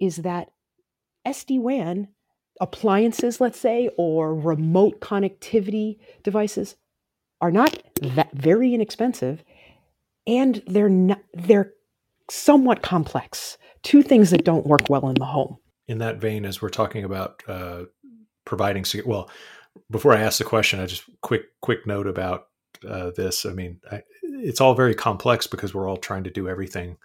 is 0.00 0.16
that 0.16 0.48
SD 1.26 1.60
WAN 1.60 2.08
appliances, 2.60 3.40
let's 3.40 3.60
say, 3.60 3.88
or 3.96 4.34
remote 4.34 5.00
connectivity 5.00 5.98
devices 6.24 6.74
are 7.40 7.52
not 7.52 7.80
that 8.02 8.32
very 8.32 8.74
inexpensive 8.74 9.44
and 10.26 10.60
they're 10.66 10.88
not, 10.88 11.20
they're 11.34 11.72
somewhat 12.28 12.82
complex. 12.82 13.58
Two 13.84 14.02
things 14.02 14.30
that 14.30 14.44
don't 14.44 14.66
work 14.66 14.90
well 14.90 15.08
in 15.08 15.14
the 15.14 15.24
home. 15.24 15.56
In 15.86 15.98
that 15.98 16.16
vein, 16.16 16.44
as 16.44 16.60
we're 16.60 16.68
talking 16.68 17.04
about 17.04 17.42
uh, 17.46 17.84
providing, 18.44 18.84
well, 19.06 19.30
before 19.90 20.14
I 20.14 20.20
ask 20.20 20.38
the 20.38 20.44
question, 20.44 20.80
I 20.80 20.86
just 20.86 21.04
quick 21.20 21.42
quick 21.60 21.86
note 21.86 22.06
about 22.06 22.48
uh, 22.88 23.10
this. 23.16 23.44
I 23.44 23.52
mean, 23.52 23.80
I, 23.90 24.02
it's 24.22 24.60
all 24.60 24.74
very 24.74 24.94
complex 24.94 25.46
because 25.46 25.74
we're 25.74 25.88
all 25.88 25.96
trying 25.96 26.24
to 26.24 26.30
do 26.30 26.48
everything 26.48 26.96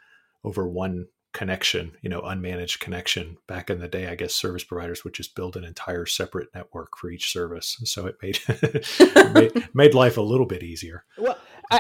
over 0.44 0.68
one 0.68 1.08
connection, 1.34 1.92
you 2.02 2.10
know, 2.10 2.22
unmanaged 2.22 2.80
connection. 2.80 3.38
Back 3.48 3.70
in 3.70 3.80
the 3.80 3.90
day, 3.90 4.08
I 4.08 4.16
guess 4.16 4.34
service 4.34 4.64
providers 4.64 5.04
would 5.04 5.14
just 5.14 5.36
build 5.36 5.58
an 5.58 5.66
entire 5.66 6.06
separate 6.06 6.48
network 6.56 6.98
for 6.98 7.10
each 7.10 7.32
service, 7.32 7.78
so 7.84 8.08
it 8.08 8.16
made 8.22 8.40
made, 9.34 9.70
made 9.74 9.94
life 9.94 10.18
a 10.18 10.22
little 10.22 10.46
bit 10.46 10.64
easier. 10.64 11.04
Well, 11.18 11.38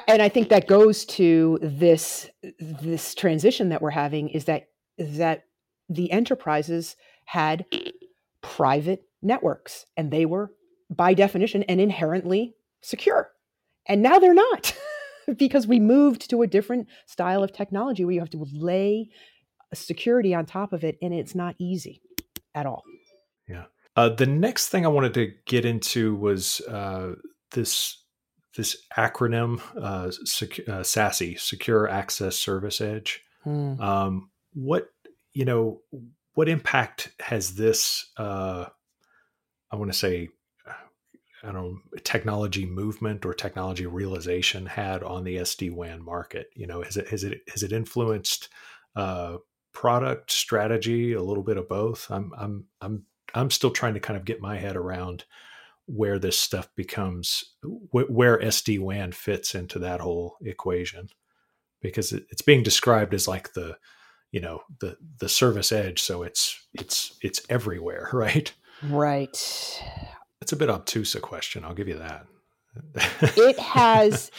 and 0.07 0.21
I 0.21 0.29
think 0.29 0.49
that 0.49 0.67
goes 0.67 1.05
to 1.05 1.59
this 1.61 2.29
this 2.59 3.15
transition 3.15 3.69
that 3.69 3.81
we're 3.81 3.91
having 3.91 4.29
is 4.29 4.45
that 4.45 4.69
that 4.97 5.45
the 5.89 6.11
enterprises 6.11 6.95
had 7.25 7.65
private 8.41 9.03
networks 9.21 9.85
and 9.95 10.11
they 10.11 10.25
were 10.25 10.51
by 10.89 11.13
definition 11.13 11.63
and 11.63 11.81
inherently 11.81 12.55
secure. 12.81 13.31
And 13.87 14.01
now 14.01 14.19
they're 14.19 14.33
not 14.33 14.75
because 15.37 15.67
we 15.67 15.79
moved 15.79 16.29
to 16.29 16.41
a 16.41 16.47
different 16.47 16.87
style 17.05 17.43
of 17.43 17.53
technology 17.53 18.05
where 18.05 18.13
you 18.13 18.19
have 18.19 18.29
to 18.31 18.45
lay 18.53 19.09
security 19.73 20.33
on 20.33 20.45
top 20.45 20.73
of 20.73 20.83
it 20.83 20.97
and 21.01 21.13
it's 21.13 21.35
not 21.35 21.55
easy 21.59 22.01
at 22.53 22.65
all. 22.65 22.83
Yeah. 23.47 23.65
Uh, 23.95 24.09
the 24.09 24.25
next 24.25 24.69
thing 24.69 24.85
I 24.85 24.89
wanted 24.89 25.13
to 25.15 25.31
get 25.45 25.65
into 25.65 26.15
was 26.15 26.61
uh, 26.61 27.13
this 27.51 28.01
this 28.55 28.77
acronym 28.97 29.61
uh, 29.81 30.11
sec- 30.23 30.67
uh, 30.69 30.79
SASE, 30.81 31.37
Secure 31.37 31.89
Access 31.89 32.37
Service 32.37 32.79
Edge. 32.79 33.21
Hmm. 33.43 33.79
Um, 33.81 34.29
what 34.53 34.87
you 35.33 35.45
know, 35.45 35.81
what 36.33 36.49
impact 36.49 37.11
has 37.19 37.55
this? 37.55 38.11
Uh, 38.17 38.65
I 39.71 39.75
want 39.75 39.91
to 39.91 39.97
say 39.97 40.29
I 41.45 41.51
don't 41.51 41.73
know, 41.73 41.79
technology 42.03 42.65
movement 42.65 43.25
or 43.25 43.33
technology 43.33 43.85
realization 43.85 44.65
had 44.65 45.03
on 45.03 45.23
the 45.23 45.37
SD 45.37 45.71
WAN 45.71 46.03
market? 46.03 46.49
You 46.55 46.67
know, 46.67 46.81
has 46.81 46.97
it 46.97 47.09
has 47.09 47.23
it 47.23 47.41
has 47.51 47.63
it 47.63 47.71
influenced 47.71 48.49
uh, 48.95 49.37
product 49.73 50.31
strategy? 50.31 51.13
A 51.13 51.21
little 51.21 51.43
bit 51.43 51.57
of 51.57 51.69
both. 51.69 52.07
I'm 52.09 52.31
I'm 52.37 52.65
I'm 52.81 53.03
I'm 53.33 53.51
still 53.51 53.71
trying 53.71 53.93
to 53.93 53.99
kind 53.99 54.17
of 54.17 54.25
get 54.25 54.41
my 54.41 54.57
head 54.57 54.75
around 54.75 55.25
where 55.87 56.17
this 56.17 56.37
stuff 56.39 56.67
becomes 56.75 57.43
wh- 57.63 58.09
where 58.09 58.39
SD 58.39 58.79
WAN 58.79 59.11
fits 59.11 59.53
into 59.53 59.79
that 59.79 59.99
whole 59.99 60.37
equation 60.41 61.09
because 61.81 62.11
it, 62.11 62.25
it's 62.31 62.41
being 62.41 62.63
described 62.63 63.13
as 63.13 63.27
like 63.27 63.53
the 63.53 63.77
you 64.31 64.41
know 64.41 64.61
the 64.79 64.97
the 65.19 65.29
service 65.29 65.71
edge 65.71 66.01
so 66.01 66.23
it's 66.23 66.67
it's 66.73 67.17
it's 67.21 67.41
everywhere 67.49 68.09
right 68.13 68.53
right 68.83 69.81
it's 70.45 70.51
a 70.51 70.57
bit 70.57 70.69
obtuse 70.69 71.15
a 71.15 71.19
question. 71.19 71.65
I'll 71.65 71.73
give 71.73 71.87
you 71.87 71.97
that. 71.97 72.27
it 73.35 73.57
has 73.73 74.29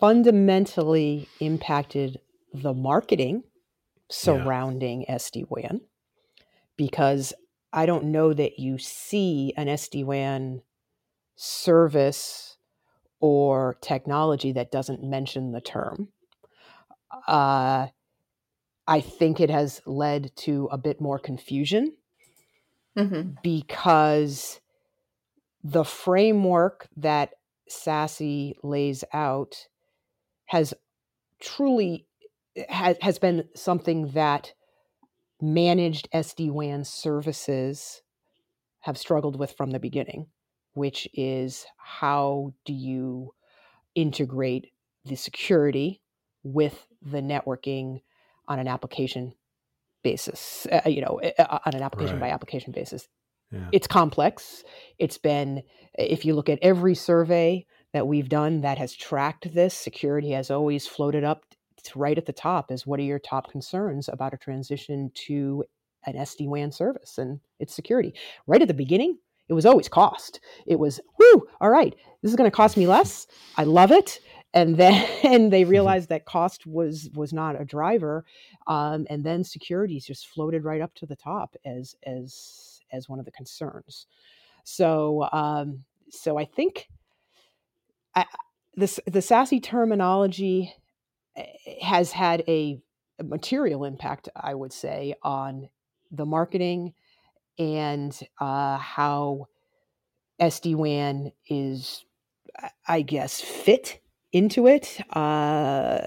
fundamentally 0.00 1.28
impacted 1.38 2.18
the 2.52 2.74
marketing 2.74 3.44
surrounding 4.10 5.02
yeah. 5.02 5.14
SD 5.14 5.44
WAN 5.48 5.82
because 6.76 7.32
I 7.72 7.86
don't 7.86 8.06
know 8.06 8.32
that 8.32 8.58
you 8.58 8.78
see 8.78 9.54
an 9.56 9.68
SD 9.68 10.04
WAN 10.04 10.62
service 11.36 12.56
or 13.20 13.76
technology 13.80 14.50
that 14.50 14.72
doesn't 14.72 15.04
mention 15.04 15.52
the 15.52 15.60
term. 15.60 16.08
Uh, 17.28 17.86
I 18.88 19.00
think 19.00 19.38
it 19.38 19.50
has 19.50 19.82
led 19.86 20.34
to 20.38 20.68
a 20.72 20.78
bit 20.78 21.00
more 21.00 21.20
confusion 21.20 21.94
mm-hmm. 22.96 23.34
because 23.40 24.58
the 25.62 25.84
framework 25.84 26.88
that 26.96 27.32
SASE 27.70 28.54
lays 28.62 29.04
out 29.12 29.68
has 30.46 30.72
truly 31.40 32.06
has, 32.68 32.96
has 33.00 33.18
been 33.18 33.44
something 33.54 34.08
that 34.08 34.52
managed 35.40 36.08
SD-WAN 36.12 36.84
services 36.84 38.02
have 38.80 38.98
struggled 38.98 39.38
with 39.38 39.52
from 39.56 39.70
the 39.70 39.78
beginning, 39.78 40.26
which 40.74 41.08
is 41.14 41.66
how 41.76 42.52
do 42.64 42.72
you 42.72 43.32
integrate 43.94 44.72
the 45.04 45.16
security 45.16 46.00
with 46.42 46.86
the 47.02 47.20
networking 47.20 48.00
on 48.46 48.58
an 48.58 48.68
application 48.68 49.34
basis, 50.02 50.66
uh, 50.72 50.88
you 50.88 51.02
know, 51.02 51.20
uh, 51.38 51.58
on 51.66 51.74
an 51.74 51.82
application 51.82 52.18
right. 52.18 52.28
by 52.28 52.34
application 52.34 52.72
basis. 52.72 53.08
Yeah. 53.50 53.68
It's 53.72 53.86
complex. 53.86 54.62
It's 54.98 55.18
been, 55.18 55.62
if 55.94 56.24
you 56.24 56.34
look 56.34 56.48
at 56.48 56.58
every 56.60 56.94
survey 56.94 57.66
that 57.92 58.06
we've 58.06 58.28
done 58.28 58.60
that 58.60 58.78
has 58.78 58.94
tracked 58.94 59.52
this, 59.54 59.74
security 59.74 60.32
has 60.32 60.50
always 60.50 60.86
floated 60.86 61.24
up 61.24 61.44
right 61.96 62.18
at 62.18 62.26
the 62.26 62.32
top 62.32 62.70
as 62.70 62.86
what 62.86 63.00
are 63.00 63.04
your 63.04 63.18
top 63.18 63.50
concerns 63.50 64.08
about 64.08 64.34
a 64.34 64.36
transition 64.36 65.10
to 65.14 65.64
an 66.06 66.14
SD 66.14 66.46
WAN 66.46 66.70
service 66.72 67.18
and 67.18 67.40
its 67.58 67.74
security. 67.74 68.14
Right 68.46 68.62
at 68.62 68.68
the 68.68 68.74
beginning, 68.74 69.18
it 69.48 69.54
was 69.54 69.66
always 69.66 69.88
cost. 69.88 70.40
It 70.66 70.78
was, 70.78 71.00
whoo, 71.18 71.46
all 71.60 71.70
right, 71.70 71.94
this 72.22 72.30
is 72.30 72.36
going 72.36 72.50
to 72.50 72.54
cost 72.54 72.76
me 72.76 72.86
less. 72.86 73.26
I 73.56 73.64
love 73.64 73.90
it. 73.90 74.20
And 74.54 74.76
then 74.76 75.50
they 75.50 75.62
mm-hmm. 75.62 75.70
realized 75.70 76.08
that 76.08 76.24
cost 76.24 76.66
was 76.66 77.10
was 77.14 77.32
not 77.32 77.60
a 77.60 77.64
driver, 77.64 78.24
um, 78.66 79.06
and 79.10 79.24
then 79.24 79.44
securities 79.44 80.06
just 80.06 80.28
floated 80.28 80.64
right 80.64 80.80
up 80.80 80.94
to 80.96 81.06
the 81.06 81.16
top 81.16 81.54
as 81.66 81.94
as 82.04 82.77
as 82.92 83.08
one 83.08 83.18
of 83.18 83.24
the 83.24 83.32
concerns. 83.32 84.06
So, 84.64 85.28
um, 85.32 85.84
so 86.10 86.38
I 86.38 86.44
think 86.44 86.88
I, 88.14 88.26
this 88.74 89.00
the 89.06 89.20
SASE 89.20 89.62
terminology 89.62 90.74
eh, 91.36 91.44
has 91.82 92.12
had 92.12 92.42
a, 92.48 92.80
material 93.20 93.84
impact, 93.84 94.28
I 94.36 94.54
would 94.54 94.72
say, 94.72 95.12
on 95.24 95.68
the 96.12 96.24
marketing 96.24 96.94
and 97.58 98.16
uh, 98.40 98.78
how 98.78 99.46
SD 100.40 100.76
WAN 100.76 101.32
is, 101.48 102.04
I 102.86 103.02
guess, 103.02 103.40
fit 103.40 104.00
into 104.30 104.68
it. 104.68 105.00
Uh, 105.10 106.06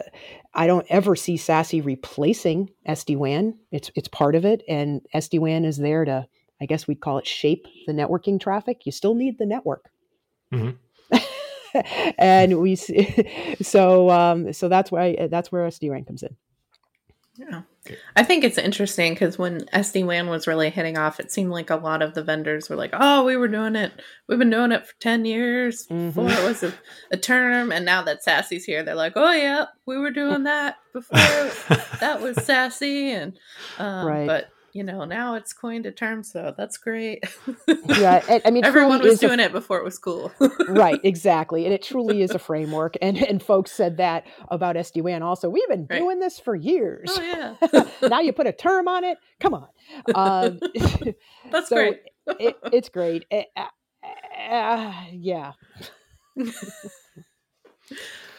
I 0.54 0.68
don't 0.68 0.86
ever 0.90 1.18
see 1.18 1.36
SASE 1.36 1.84
replacing 1.84 2.70
SD 2.88 3.18
WAN. 3.18 3.60
It's 3.72 3.92
it's 3.96 4.08
part 4.08 4.36
of 4.36 4.46
it, 4.46 4.64
and 4.68 5.02
SD 5.14 5.40
WAN 5.40 5.66
is 5.66 5.78
there 5.78 6.06
to 6.06 6.28
I 6.62 6.66
guess 6.66 6.88
we'd 6.88 7.02
call 7.02 7.18
it 7.18 7.28
shape 7.28 7.66
the 7.88 7.94
networking 7.94 8.40
traffic. 8.40 8.86
You 8.86 8.92
still 8.92 9.16
need 9.16 9.38
the 9.40 9.46
network. 9.46 9.90
Mm-hmm. 10.54 10.78
and 12.18 12.60
we 12.60 12.76
so 13.62 14.10
um, 14.10 14.54
so 14.54 14.70
that's 14.70 14.92
why 14.92 15.28
that's 15.30 15.52
where 15.52 15.68
SD 15.68 15.90
WAN 15.90 16.06
comes 16.06 16.24
in. 16.24 16.36
Yeah, 17.38 17.62
I 18.16 18.24
think 18.24 18.44
it's 18.44 18.58
interesting 18.58 19.14
because 19.14 19.38
when 19.38 19.62
SD 19.74 20.06
WAN 20.06 20.28
was 20.28 20.46
really 20.46 20.70
hitting 20.70 20.98
off, 20.98 21.20
it 21.20 21.32
seemed 21.32 21.50
like 21.50 21.70
a 21.70 21.78
lot 21.78 22.02
of 22.02 22.14
the 22.14 22.24
vendors 22.24 22.70
were 22.70 22.76
like, 22.76 22.92
"Oh, 22.94 23.24
we 23.24 23.38
were 23.38 23.48
doing 23.48 23.76
it. 23.76 23.94
We've 24.28 24.38
been 24.38 24.50
doing 24.50 24.72
it 24.72 24.86
for 24.86 24.94
ten 25.00 25.26
years 25.26 25.88
mm-hmm. 25.88 26.08
before 26.08 26.30
it 26.30 26.48
was 26.48 26.62
a, 26.62 26.74
a, 27.12 27.18
term, 27.18 27.72
and 27.72 27.86
now 27.86 28.04
that 28.04 28.24
SASE's 28.24 28.66
here, 28.66 28.84
they're 28.84 28.96
like, 28.96 29.14
"Oh 29.16 29.32
yeah, 29.32 29.66
we 29.88 29.98
were 29.98 30.12
doing 30.12 30.44
that 30.44 30.76
before 30.94 31.18
that 32.00 32.22
was 32.22 32.38
SASE." 32.38 33.14
And 33.14 33.40
um, 33.80 34.06
right. 34.06 34.28
but 34.28 34.50
you 34.74 34.84
know, 34.84 35.04
now 35.06 35.36
it's 35.36 35.54
coined 35.54 35.86
a 35.86 35.92
term, 35.92 36.24
so 36.24 36.54
that's 36.58 36.78
great. 36.78 37.24
yeah, 37.88 38.40
I 38.46 38.52
mean, 38.52 38.64
everyone 38.66 39.02
was 39.02 39.20
doing 39.20 39.40
a, 39.40 39.44
it 39.44 39.52
before 39.52 39.78
it 39.78 39.84
was 39.84 40.00
cool. 40.00 40.32
right, 40.68 41.00
exactly, 41.04 41.66
and 41.66 41.74
it 41.74 41.84
truly 41.84 42.22
is 42.22 42.32
a 42.32 42.40
framework. 42.40 42.96
And 43.02 43.18
and 43.18 43.44
folks 43.44 43.72
said 43.72 43.98
that 43.98 44.26
about 44.50 44.76
SD 44.76 45.02
WAN 45.02 45.24
also. 45.24 45.50
We've 45.50 45.68
been 45.68 45.88
right. 45.90 46.00
doing 46.00 46.20
this 46.20 46.40
for 46.40 46.56
years. 46.56 47.12
Oh 47.12 47.22
yeah. 47.72 47.86
now 48.10 48.22
you 48.22 48.32
put 48.32 48.48
a 48.48 48.54
term 48.54 48.88
on 48.88 49.04
it. 49.04 49.18
Come 49.40 49.54
on. 49.54 49.68
Um, 50.16 50.60
that's 51.52 51.70
so 51.70 51.76
great. 51.76 52.02
it, 52.40 52.58
it's 52.72 52.90
great. 52.90 53.26
It, 53.30 53.48
uh, 53.58 53.66
uh, 54.50 54.94
yeah. 55.12 55.52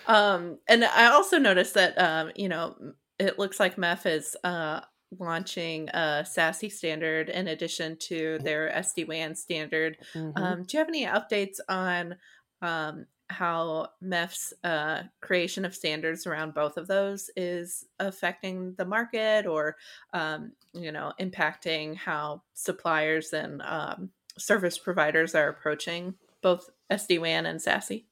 um, 0.06 0.58
and 0.68 0.84
I 0.84 1.06
also 1.12 1.38
noticed 1.38 1.74
that 1.74 1.98
um, 1.98 2.30
you 2.34 2.48
know, 2.48 2.74
it 3.18 3.38
looks 3.38 3.60
like 3.60 3.76
MEF 3.76 4.06
is 4.06 4.36
uh 4.44 4.80
launching 5.18 5.88
a 5.90 6.24
SASE 6.24 6.72
standard 6.72 7.28
in 7.28 7.48
addition 7.48 7.96
to 7.96 8.38
their 8.42 8.70
SD 8.70 9.08
WAN 9.08 9.34
standard. 9.34 9.98
Mm-hmm. 10.14 10.42
Um, 10.42 10.62
do 10.64 10.76
you 10.76 10.78
have 10.78 10.88
any 10.88 11.06
updates 11.06 11.58
on 11.68 12.16
um, 12.60 13.06
how 13.28 13.88
MEF's 14.00 14.52
uh, 14.62 15.02
creation 15.20 15.64
of 15.64 15.74
standards 15.74 16.26
around 16.26 16.54
both 16.54 16.76
of 16.76 16.86
those 16.86 17.30
is 17.36 17.86
affecting 17.98 18.74
the 18.74 18.84
market 18.84 19.46
or, 19.46 19.76
um, 20.12 20.52
you 20.72 20.92
know, 20.92 21.12
impacting 21.20 21.96
how 21.96 22.42
suppliers 22.54 23.32
and 23.32 23.62
um, 23.62 24.10
service 24.38 24.78
providers 24.78 25.34
are 25.34 25.48
approaching 25.48 26.14
both 26.42 26.70
SD 26.90 27.20
WAN 27.20 27.46
and 27.46 27.60
SASE? 27.60 28.04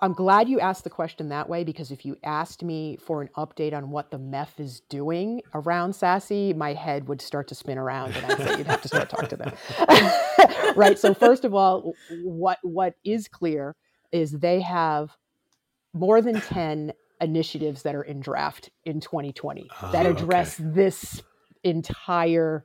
I'm 0.00 0.12
glad 0.12 0.48
you 0.48 0.60
asked 0.60 0.84
the 0.84 0.90
question 0.90 1.28
that 1.30 1.48
way 1.48 1.64
because 1.64 1.90
if 1.90 2.04
you 2.04 2.16
asked 2.22 2.62
me 2.62 2.96
for 3.04 3.20
an 3.20 3.30
update 3.36 3.74
on 3.74 3.90
what 3.90 4.10
the 4.10 4.18
MEF 4.18 4.60
is 4.60 4.80
doing 4.88 5.42
around 5.54 5.92
SASE, 5.92 6.54
my 6.54 6.72
head 6.72 7.08
would 7.08 7.20
start 7.20 7.48
to 7.48 7.54
spin 7.54 7.78
around 7.78 8.14
and 8.16 8.26
I'd 8.26 8.38
say 8.38 8.58
you'd 8.58 8.66
have 8.68 8.82
to 8.82 8.88
start 8.88 9.08
talking 9.10 9.28
to 9.30 9.36
them. 9.36 9.52
right. 10.76 10.96
So 10.98 11.14
first 11.14 11.44
of 11.44 11.52
all, 11.52 11.94
what 12.22 12.58
what 12.62 12.94
is 13.04 13.26
clear 13.26 13.74
is 14.12 14.32
they 14.32 14.60
have 14.60 15.16
more 15.92 16.22
than 16.22 16.40
10 16.40 16.92
initiatives 17.20 17.82
that 17.82 17.96
are 17.96 18.02
in 18.02 18.20
draft 18.20 18.70
in 18.84 19.00
2020 19.00 19.68
oh, 19.82 19.92
that 19.92 20.06
address 20.06 20.60
okay. 20.60 20.70
this 20.70 21.22
entire 21.64 22.64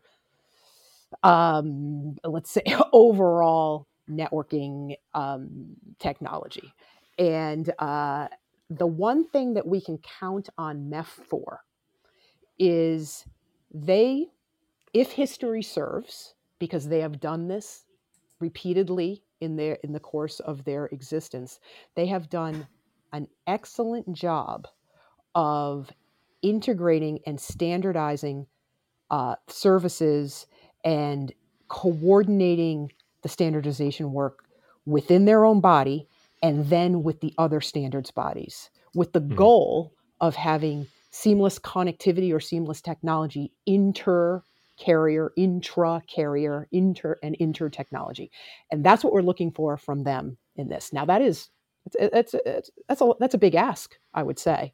um 1.23 2.15
let's 2.23 2.51
say 2.51 2.61
overall 2.93 3.87
networking 4.09 4.95
um, 5.13 5.75
technology 5.97 6.73
and 7.17 7.71
uh, 7.79 8.27
the 8.69 8.87
one 8.87 9.27
thing 9.27 9.53
that 9.53 9.67
we 9.67 9.81
can 9.81 9.99
count 10.19 10.49
on 10.57 10.89
MEF 10.89 11.05
for 11.05 11.61
is 12.57 13.25
they, 13.73 14.27
if 14.93 15.11
history 15.11 15.63
serves, 15.63 16.35
because 16.59 16.87
they 16.87 17.01
have 17.01 17.19
done 17.19 17.47
this 17.47 17.85
repeatedly 18.39 19.23
in 19.41 19.55
their 19.55 19.77
in 19.83 19.91
the 19.91 19.99
course 19.99 20.39
of 20.39 20.63
their 20.63 20.85
existence, 20.87 21.59
they 21.95 22.07
have 22.07 22.29
done 22.29 22.67
an 23.11 23.27
excellent 23.47 24.11
job 24.13 24.67
of 25.35 25.91
integrating 26.41 27.19
and 27.25 27.39
standardizing 27.39 28.45
uh, 29.09 29.35
services 29.47 30.47
and 30.83 31.33
coordinating 31.67 32.91
the 33.21 33.29
standardization 33.29 34.11
work 34.11 34.45
within 34.85 35.25
their 35.25 35.45
own 35.45 35.61
body 35.61 36.07
and 36.43 36.69
then 36.69 37.01
with 37.01 37.19
the 37.21 37.33
other 37.39 37.61
standards 37.61 38.11
bodies 38.11 38.69
with 38.93 39.13
the 39.13 39.21
mm-hmm. 39.21 39.35
goal 39.35 39.93
of 40.21 40.35
having 40.35 40.85
seamless 41.09 41.57
connectivity 41.57 42.33
or 42.33 42.39
seamless 42.39 42.81
technology 42.81 43.51
inter 43.65 44.43
carrier 44.77 45.31
intra 45.37 46.01
carrier 46.07 46.67
inter 46.71 47.17
and 47.23 47.35
inter 47.35 47.69
technology 47.69 48.31
and 48.71 48.83
that's 48.83 49.03
what 49.03 49.13
we're 49.13 49.21
looking 49.21 49.51
for 49.51 49.77
from 49.77 50.03
them 50.03 50.37
in 50.55 50.69
this. 50.69 50.93
Now 50.93 51.05
that 51.05 51.21
is 51.21 51.49
it's 51.99 52.33
that's 52.87 53.01
a 53.01 53.11
that's 53.19 53.33
a 53.33 53.39
big 53.39 53.55
ask 53.55 53.97
i 54.13 54.23
would 54.23 54.39
say. 54.39 54.73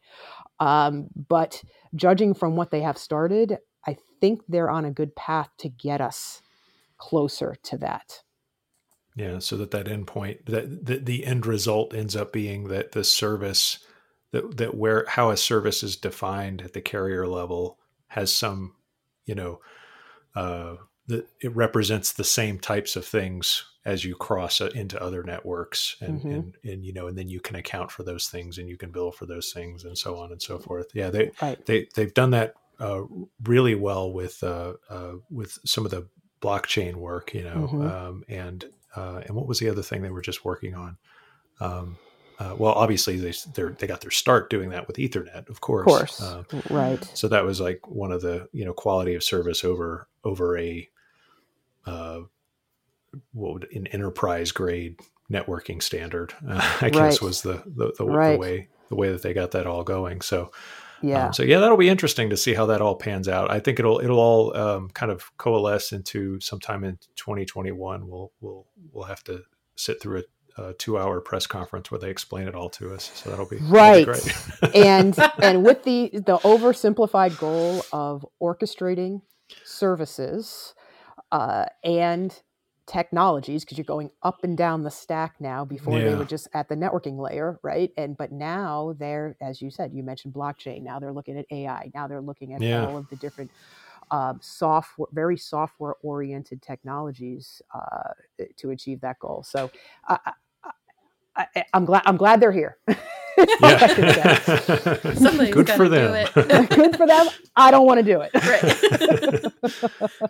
Um, 0.60 1.08
but 1.28 1.64
judging 1.96 2.34
from 2.34 2.56
what 2.56 2.70
they 2.72 2.82
have 2.82 2.98
started 2.98 3.58
i 3.88 3.98
think 4.22 4.42
they're 4.48 4.70
on 4.70 4.86
a 4.86 4.92
good 4.92 5.16
path 5.16 5.50
to 5.58 5.70
get 5.70 6.02
us 6.02 6.42
closer 6.98 7.56
to 7.64 7.78
that 7.78 8.22
yeah, 9.20 9.40
so 9.40 9.58
that 9.58 9.72
that 9.72 9.88
endpoint, 9.88 10.46
that 10.46 10.86
the, 10.86 10.98
the 10.98 11.26
end 11.26 11.46
result 11.46 11.94
ends 11.94 12.16
up 12.16 12.32
being 12.32 12.70
that 12.70 12.94
the 12.94 13.04
service, 13.04 13.80
that 14.32 14.56
that 14.58 14.76
where 14.76 15.06
how 15.10 15.30
a 15.30 15.36
service 15.36 15.84
is 15.84 15.98
defined 15.98 16.62
at 16.62 16.72
the 16.72 16.80
carrier 16.80 17.28
level 17.28 17.78
has 18.08 18.32
some, 18.32 18.76
you 19.26 19.36
know, 19.36 19.60
uh, 20.36 20.76
that 21.08 21.28
it 21.42 21.54
represents 21.54 22.14
the 22.14 22.24
same 22.24 22.60
types 22.60 22.96
of 22.96 23.04
things 23.06 23.66
as 23.84 24.06
you 24.06 24.16
cross 24.16 24.62
into 24.62 25.02
other 25.04 25.22
networks, 25.24 25.98
and, 26.00 26.20
mm-hmm. 26.20 26.30
and 26.30 26.58
and 26.64 26.86
you 26.86 26.94
know, 26.94 27.08
and 27.08 27.18
then 27.18 27.28
you 27.28 27.42
can 27.42 27.58
account 27.58 27.92
for 27.92 28.04
those 28.04 28.30
things, 28.30 28.58
and 28.58 28.70
you 28.70 28.78
can 28.78 28.90
bill 28.90 29.12
for 29.12 29.26
those 29.26 29.52
things, 29.52 29.84
and 29.84 29.98
so 29.98 30.16
on 30.16 30.32
and 30.32 30.42
so 30.42 30.58
forth. 30.58 30.88
Yeah, 30.94 31.10
they 31.10 31.32
right. 31.42 31.66
they 31.66 31.90
they've 31.94 32.14
done 32.14 32.32
that 32.32 32.54
uh, 32.80 33.02
really 33.44 33.76
well 33.76 34.14
with 34.14 34.42
uh, 34.44 34.76
uh, 34.90 35.16
with 35.30 35.60
some 35.66 35.84
of 35.84 35.92
the 35.92 36.08
blockchain 36.42 36.96
work, 36.96 37.34
you 37.34 37.44
know, 37.44 37.70
mm-hmm. 37.70 37.82
um, 37.86 38.24
and 38.30 38.64
uh, 38.96 39.22
and 39.26 39.36
what 39.36 39.48
was 39.48 39.60
the 39.60 39.70
other 39.70 39.82
thing 39.82 40.02
they 40.02 40.10
were 40.10 40.22
just 40.22 40.46
working 40.46 40.76
on? 40.76 40.98
Um, 41.60 41.98
uh, 42.40 42.56
well, 42.58 42.74
obviously 42.74 43.18
they 43.18 43.34
they 43.78 43.88
got 43.88 44.00
their 44.00 44.12
start 44.12 44.50
doing 44.50 44.70
that 44.70 44.88
with 44.88 44.96
Ethernet, 44.96 45.50
of 45.50 45.60
course. 45.60 46.22
Of 46.22 46.48
course, 46.48 46.72
uh, 46.72 46.74
right. 46.74 47.04
So 47.14 47.28
that 47.28 47.44
was 47.44 47.60
like 47.60 47.88
one 47.88 48.14
of 48.14 48.22
the 48.22 48.48
you 48.54 48.64
know 48.64 48.74
quality 48.74 49.14
of 49.16 49.24
service 49.24 49.66
over 49.66 50.08
over 50.24 50.58
a 50.58 50.90
uh, 51.86 52.22
what 53.34 53.54
would 53.54 53.68
an 53.74 53.88
enterprise 53.88 54.52
grade 54.52 55.00
networking 55.32 55.82
standard, 55.82 56.34
uh, 56.48 56.78
I 56.82 56.90
guess 56.90 57.22
was 57.22 57.42
the 57.42 57.62
the, 57.66 57.94
the, 57.98 58.06
right. 58.06 58.34
the, 58.34 58.40
way 58.40 58.68
the 58.88 58.96
way 58.96 59.12
that 59.12 59.22
they 59.22 59.34
got 59.34 59.52
that 59.52 59.68
all 59.68 59.84
going. 59.84 60.22
So 60.22 60.52
yeah, 61.02 61.28
um, 61.28 61.34
so 61.34 61.44
yeah, 61.44 61.60
that'll 61.60 61.78
be 61.78 61.90
interesting 61.90 62.30
to 62.30 62.38
see 62.38 62.54
how 62.54 62.66
that 62.68 62.82
all 62.82 62.96
pans 62.96 63.28
out. 63.28 63.52
I 63.52 63.60
think 63.60 63.80
it'll 63.80 64.00
it'll 64.00 64.20
all 64.20 64.58
um, 64.58 64.90
kind 64.90 65.12
of 65.12 65.36
coalesce 65.38 65.92
into 65.92 66.40
sometime 66.40 66.84
in 66.84 66.98
2021. 67.16 68.08
We'll 68.08 68.32
we'll 68.42 68.68
we'll 68.92 69.06
have 69.06 69.24
to 69.26 69.44
sit 69.76 70.02
through 70.02 70.24
a, 70.58 70.62
a 70.62 70.74
two 70.74 70.98
hour 70.98 71.22
press 71.22 71.48
conference 71.48 71.90
where 71.92 72.00
they 72.00 72.10
explain 72.10 72.48
it 72.48 72.56
all 72.56 72.70
to 72.72 72.94
us. 72.94 73.12
So 73.16 73.30
that'll 73.30 73.48
be 73.48 73.58
right. 73.58 74.06
That'll 74.06 74.26
be 74.26 74.32
great. 74.62 74.76
and 74.76 75.18
and 75.42 75.64
with 75.64 75.84
the 75.84 76.10
the 76.14 76.38
oversimplified 76.40 77.38
goal 77.40 77.84
of 77.94 78.26
orchestrating 78.42 79.22
services 79.64 80.74
uh, 81.32 81.66
and 81.84 82.42
technologies 82.90 83.64
because 83.64 83.78
you're 83.78 83.86
going 83.86 84.10
up 84.24 84.44
and 84.44 84.58
down 84.58 84.84
the 84.84 84.92
stack 84.92 85.36
now. 85.40 85.64
Before 85.64 85.98
yeah. 85.98 86.10
they 86.10 86.16
were 86.16 86.26
just 86.26 86.48
at 86.54 86.68
the 86.68 86.76
networking 86.76 87.20
layer 87.20 87.60
right? 87.62 87.92
And 87.98 88.18
but 88.18 88.32
now 88.32 88.96
they're 88.98 89.36
as 89.42 89.62
you 89.62 89.70
said 89.70 89.94
you 89.94 90.04
mentioned 90.04 90.34
blockchain. 90.34 90.84
Now 90.84 91.00
they're 91.00 91.14
looking 91.14 91.38
at 91.38 91.46
ai 91.52 91.92
now 91.94 92.08
they're 92.08 92.22
looking 92.22 92.54
at 92.54 92.62
yeah. 92.62 92.86
all 92.86 92.98
of 92.98 93.10
the 93.10 93.16
different 93.18 93.52
um, 94.12 94.40
software 94.42 95.08
very 95.14 95.38
software 95.38 95.96
oriented 96.02 96.62
technologies 96.62 97.62
uh, 97.74 98.14
to 98.58 98.72
achieve 98.72 99.02
that 99.02 99.20
goal. 99.20 99.44
So 99.44 99.70
I, 100.08 100.18
I, 101.36 101.64
am 101.74 101.86
glad 101.86 102.02
i'm 102.06 102.18
glad 102.18 102.42
they're 102.42 102.52
here 102.52 102.78
yeah. 103.62 105.14
Somebody's 105.14 105.54
Good 105.54 105.70
for 105.70 105.90
them. 105.90 106.28
Good 106.68 106.96
for 106.96 107.08
them. 107.08 107.28
I 107.56 107.72
don't 107.72 107.86
want 107.86 108.00
to 108.00 108.04
do 108.04 108.22
it. 108.22 108.32
Right. 108.34 108.64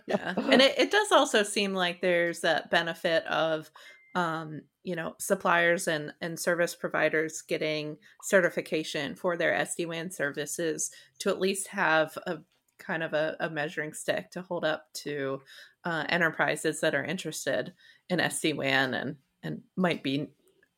yeah. 0.07 0.33
And 0.37 0.61
it, 0.61 0.77
it 0.77 0.91
does 0.91 1.11
also 1.11 1.43
seem 1.43 1.73
like 1.73 2.01
there's 2.01 2.41
that 2.41 2.69
benefit 2.69 3.25
of 3.25 3.69
um, 4.15 4.61
you 4.83 4.95
know, 4.95 5.15
suppliers 5.19 5.87
and, 5.87 6.13
and 6.21 6.39
service 6.39 6.73
providers 6.75 7.41
getting 7.41 7.97
certification 8.23 9.15
for 9.15 9.37
their 9.37 9.53
SD-WAN 9.53 10.11
services 10.11 10.89
to 11.19 11.29
at 11.29 11.39
least 11.39 11.67
have 11.67 12.17
a 12.25 12.39
kind 12.79 13.03
of 13.03 13.13
a, 13.13 13.35
a 13.39 13.49
measuring 13.49 13.93
stick 13.93 14.31
to 14.31 14.41
hold 14.41 14.65
up 14.65 14.85
to 14.93 15.41
uh, 15.85 16.05
enterprises 16.09 16.81
that 16.81 16.95
are 16.95 17.03
interested 17.03 17.73
in 18.09 18.19
SD-WAN 18.19 18.93
and, 18.93 19.15
and 19.43 19.61
might 19.75 20.01
be 20.01 20.29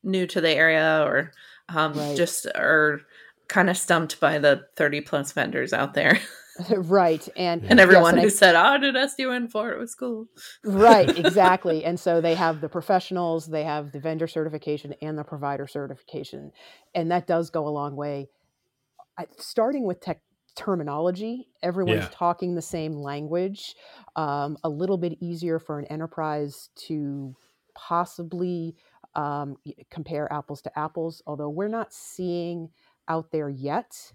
new 0.02 0.26
to 0.26 0.40
the 0.40 0.50
area 0.50 1.04
or 1.06 1.32
um, 1.68 1.92
right. 1.94 2.16
just 2.16 2.46
are 2.54 3.02
kind 3.48 3.68
of 3.68 3.76
stumped 3.76 4.18
by 4.20 4.38
the 4.38 4.62
30 4.76 5.02
plus 5.02 5.32
vendors 5.32 5.72
out 5.72 5.94
there. 5.94 6.18
right. 6.70 7.26
And 7.36 7.64
and 7.64 7.80
everyone 7.80 8.04
yes, 8.04 8.12
and 8.12 8.20
who 8.20 8.26
I, 8.26 8.30
said, 8.30 8.54
Oh, 8.56 8.78
did 8.78 8.94
SD-WAN 8.94 9.48
for 9.48 9.70
it 9.72 9.78
was 9.78 9.94
cool. 9.94 10.26
right, 10.64 11.08
exactly. 11.18 11.84
and 11.84 11.98
so 11.98 12.20
they 12.20 12.34
have 12.34 12.60
the 12.60 12.68
professionals, 12.68 13.46
they 13.46 13.64
have 13.64 13.92
the 13.92 14.00
vendor 14.00 14.26
certification 14.26 14.94
and 15.02 15.18
the 15.18 15.24
provider 15.24 15.66
certification. 15.66 16.52
And 16.94 17.10
that 17.10 17.26
does 17.26 17.50
go 17.50 17.66
a 17.66 17.70
long 17.70 17.96
way. 17.96 18.28
I, 19.18 19.26
starting 19.38 19.86
with 19.86 20.00
tech 20.00 20.20
terminology, 20.54 21.48
everyone's 21.62 22.02
yeah. 22.02 22.08
talking 22.12 22.54
the 22.54 22.62
same 22.62 22.94
language. 22.94 23.74
Um, 24.16 24.56
a 24.64 24.68
little 24.68 24.98
bit 24.98 25.16
easier 25.20 25.58
for 25.58 25.78
an 25.78 25.86
enterprise 25.86 26.68
to 26.86 27.34
possibly 27.74 28.76
um, 29.14 29.56
compare 29.90 30.32
apples 30.32 30.62
to 30.62 30.78
apples, 30.78 31.22
although 31.26 31.50
we're 31.50 31.68
not 31.68 31.92
seeing 31.92 32.70
out 33.08 33.30
there 33.30 33.48
yet 33.48 34.12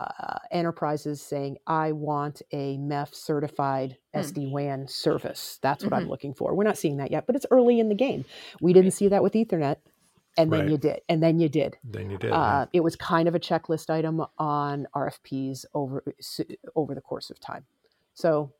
uh, 0.00 0.38
enterprises 0.50 1.20
saying, 1.20 1.58
I 1.66 1.92
want 1.92 2.40
a 2.52 2.78
MEF 2.78 3.14
certified 3.14 3.98
mm. 4.14 4.20
SD 4.20 4.50
WAN 4.50 4.88
service. 4.88 5.58
That's 5.62 5.84
what 5.84 5.92
mm-hmm. 5.92 6.02
I'm 6.04 6.08
looking 6.08 6.32
for. 6.32 6.54
We're 6.54 6.64
not 6.64 6.78
seeing 6.78 6.96
that 6.96 7.10
yet, 7.10 7.26
but 7.26 7.36
it's 7.36 7.46
early 7.50 7.78
in 7.78 7.90
the 7.90 7.94
game. 7.94 8.24
We 8.62 8.72
didn't 8.72 8.92
see 8.92 9.08
that 9.08 9.22
with 9.22 9.34
Ethernet. 9.34 9.76
And 10.38 10.52
then 10.52 10.60
right. 10.60 10.70
you 10.70 10.78
did, 10.78 11.00
and 11.08 11.20
then 11.20 11.40
you 11.40 11.48
did. 11.48 11.76
Then 11.82 12.08
you 12.08 12.16
did. 12.16 12.30
Uh, 12.30 12.66
it 12.72 12.80
was 12.80 12.94
kind 12.94 13.26
of 13.26 13.34
a 13.34 13.40
checklist 13.40 13.90
item 13.90 14.24
on 14.38 14.86
RFPs 14.94 15.64
over 15.74 16.04
over 16.76 16.94
the 16.94 17.00
course 17.00 17.30
of 17.30 17.40
time. 17.40 17.64
So, 18.14 18.52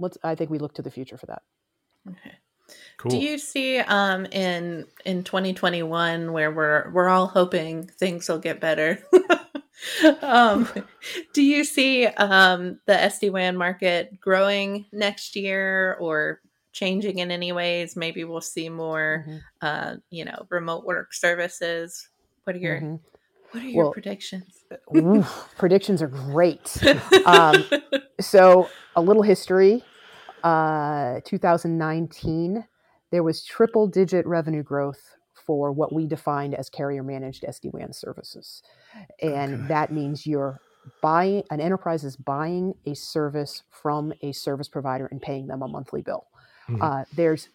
let's. 0.00 0.18
I 0.24 0.34
think 0.34 0.50
we 0.50 0.58
look 0.58 0.74
to 0.74 0.82
the 0.82 0.90
future 0.90 1.16
for 1.16 1.26
that. 1.26 1.42
Okay. 2.10 2.34
Cool. 2.98 3.10
Do 3.10 3.18
you 3.18 3.38
see 3.38 3.78
um 3.78 4.26
in 4.26 4.86
in 5.04 5.24
2021 5.24 6.32
where 6.32 6.50
we're 6.50 6.90
we're 6.92 7.08
all 7.08 7.26
hoping 7.26 7.86
things 7.86 8.28
will 8.28 8.38
get 8.38 8.60
better? 8.60 8.98
um 10.22 10.68
do 11.32 11.42
you 11.42 11.64
see 11.64 12.06
um 12.06 12.78
the 12.86 12.92
SD-WAN 12.92 13.56
market 13.56 14.20
growing 14.20 14.86
next 14.92 15.34
year 15.34 15.96
or 16.00 16.40
changing 16.72 17.18
in 17.18 17.30
any 17.30 17.52
ways? 17.52 17.96
Maybe 17.96 18.24
we'll 18.24 18.40
see 18.40 18.68
more 18.68 19.24
mm-hmm. 19.26 19.38
uh 19.60 19.96
you 20.10 20.24
know, 20.24 20.46
remote 20.50 20.84
work 20.84 21.12
services. 21.12 22.08
What 22.44 22.56
are 22.56 22.60
your 22.60 22.76
mm-hmm. 22.76 22.96
What 23.52 23.64
are 23.64 23.68
your 23.68 23.84
well, 23.84 23.92
predictions? 23.92 24.64
predictions 25.58 26.02
are 26.02 26.08
great. 26.08 26.82
Um, 27.26 27.64
so, 28.20 28.68
a 28.96 29.00
little 29.00 29.22
history. 29.22 29.84
Uh, 30.42 31.20
2019, 31.24 32.64
there 33.10 33.22
was 33.22 33.44
triple 33.44 33.86
digit 33.86 34.26
revenue 34.26 34.62
growth 34.62 35.16
for 35.34 35.72
what 35.72 35.92
we 35.92 36.06
defined 36.06 36.54
as 36.54 36.68
carrier 36.68 37.02
managed 37.02 37.44
SD-WAN 37.44 37.92
services. 37.92 38.62
And 39.20 39.54
okay. 39.54 39.68
that 39.68 39.92
means 39.92 40.26
you're 40.26 40.60
buying 41.00 41.42
an 41.50 41.60
enterprise 41.60 42.04
is 42.04 42.16
buying 42.16 42.74
a 42.86 42.94
service 42.94 43.62
from 43.70 44.12
a 44.22 44.32
service 44.32 44.68
provider 44.68 45.06
and 45.06 45.20
paying 45.20 45.46
them 45.46 45.62
a 45.62 45.68
monthly 45.68 46.02
bill. 46.02 46.26
Mm-hmm. 46.68 46.82
Uh, 46.82 47.04
there's 47.14 47.48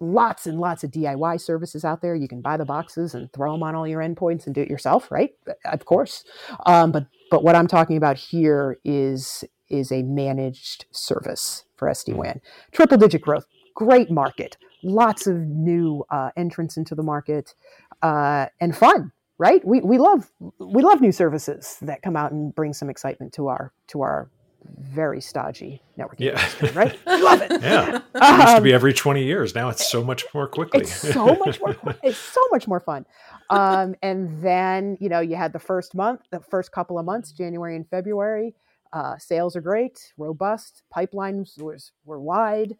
lots 0.00 0.46
and 0.46 0.60
lots 0.60 0.84
of 0.84 0.90
DIY 0.90 1.40
services 1.40 1.84
out 1.84 2.02
there. 2.02 2.14
You 2.14 2.28
can 2.28 2.40
buy 2.40 2.56
the 2.56 2.64
boxes 2.64 3.14
and 3.14 3.32
throw 3.32 3.52
them 3.52 3.62
on 3.62 3.74
all 3.74 3.86
your 3.86 4.00
endpoints 4.00 4.46
and 4.46 4.54
do 4.54 4.62
it 4.62 4.70
yourself, 4.70 5.10
right? 5.10 5.30
Of 5.64 5.84
course. 5.84 6.24
Um, 6.66 6.92
but 6.92 7.06
but 7.30 7.42
what 7.42 7.56
I'm 7.56 7.66
talking 7.66 7.96
about 7.96 8.16
here 8.16 8.78
is 8.84 9.44
is 9.70 9.92
a 9.92 10.02
managed 10.02 10.86
service 10.90 11.64
for 11.76 11.88
SD 11.88 12.14
WAN. 12.14 12.40
Triple 12.72 12.98
digit 12.98 13.22
growth, 13.22 13.46
great 13.74 14.10
market 14.10 14.56
lots 14.84 15.26
of 15.26 15.36
new 15.36 16.04
uh, 16.08 16.30
entrants 16.36 16.76
into 16.76 16.94
the 16.94 17.02
market 17.02 17.54
uh, 18.02 18.46
and 18.60 18.76
fun 18.76 19.10
right? 19.38 19.64
We, 19.64 19.80
we 19.80 19.98
love 19.98 20.30
we 20.58 20.82
love 20.82 21.00
new 21.00 21.12
services 21.12 21.78
that 21.82 22.02
come 22.02 22.16
out 22.16 22.32
and 22.32 22.54
bring 22.54 22.72
some 22.72 22.90
excitement 22.90 23.32
to 23.34 23.46
our 23.46 23.72
to 23.88 24.02
our 24.02 24.30
very 24.76 25.20
stodgy 25.20 25.80
networking 25.96 26.16
yeah. 26.18 26.30
industry, 26.30 26.70
right? 26.74 26.98
Love 27.06 27.42
it. 27.42 27.62
Yeah. 27.62 28.00
It 28.14 28.40
used 28.40 28.56
to 28.56 28.60
be 28.60 28.74
every 28.74 28.92
20 28.92 29.24
years. 29.24 29.54
Now 29.54 29.68
it's 29.68 29.88
so 29.88 30.02
much 30.02 30.26
more 30.34 30.48
quickly. 30.48 30.80
It's 30.80 30.92
so 30.92 31.36
much 31.36 31.60
more 31.60 31.76
it's 32.02 32.18
so 32.18 32.40
much 32.50 32.66
more 32.66 32.80
fun. 32.80 33.06
Um, 33.48 33.94
and 34.02 34.42
then 34.42 34.98
you 35.00 35.08
know 35.08 35.20
you 35.20 35.36
had 35.36 35.52
the 35.52 35.60
first 35.60 35.94
month 35.94 36.22
the 36.30 36.40
first 36.40 36.72
couple 36.72 36.98
of 36.98 37.06
months 37.06 37.32
january 37.32 37.76
and 37.76 37.88
february 37.88 38.54
uh, 38.92 39.18
sales 39.18 39.56
are 39.56 39.60
great 39.60 40.12
robust 40.16 40.82
pipelines 40.94 41.60
was, 41.60 41.92
were 42.04 42.20
wide 42.20 42.76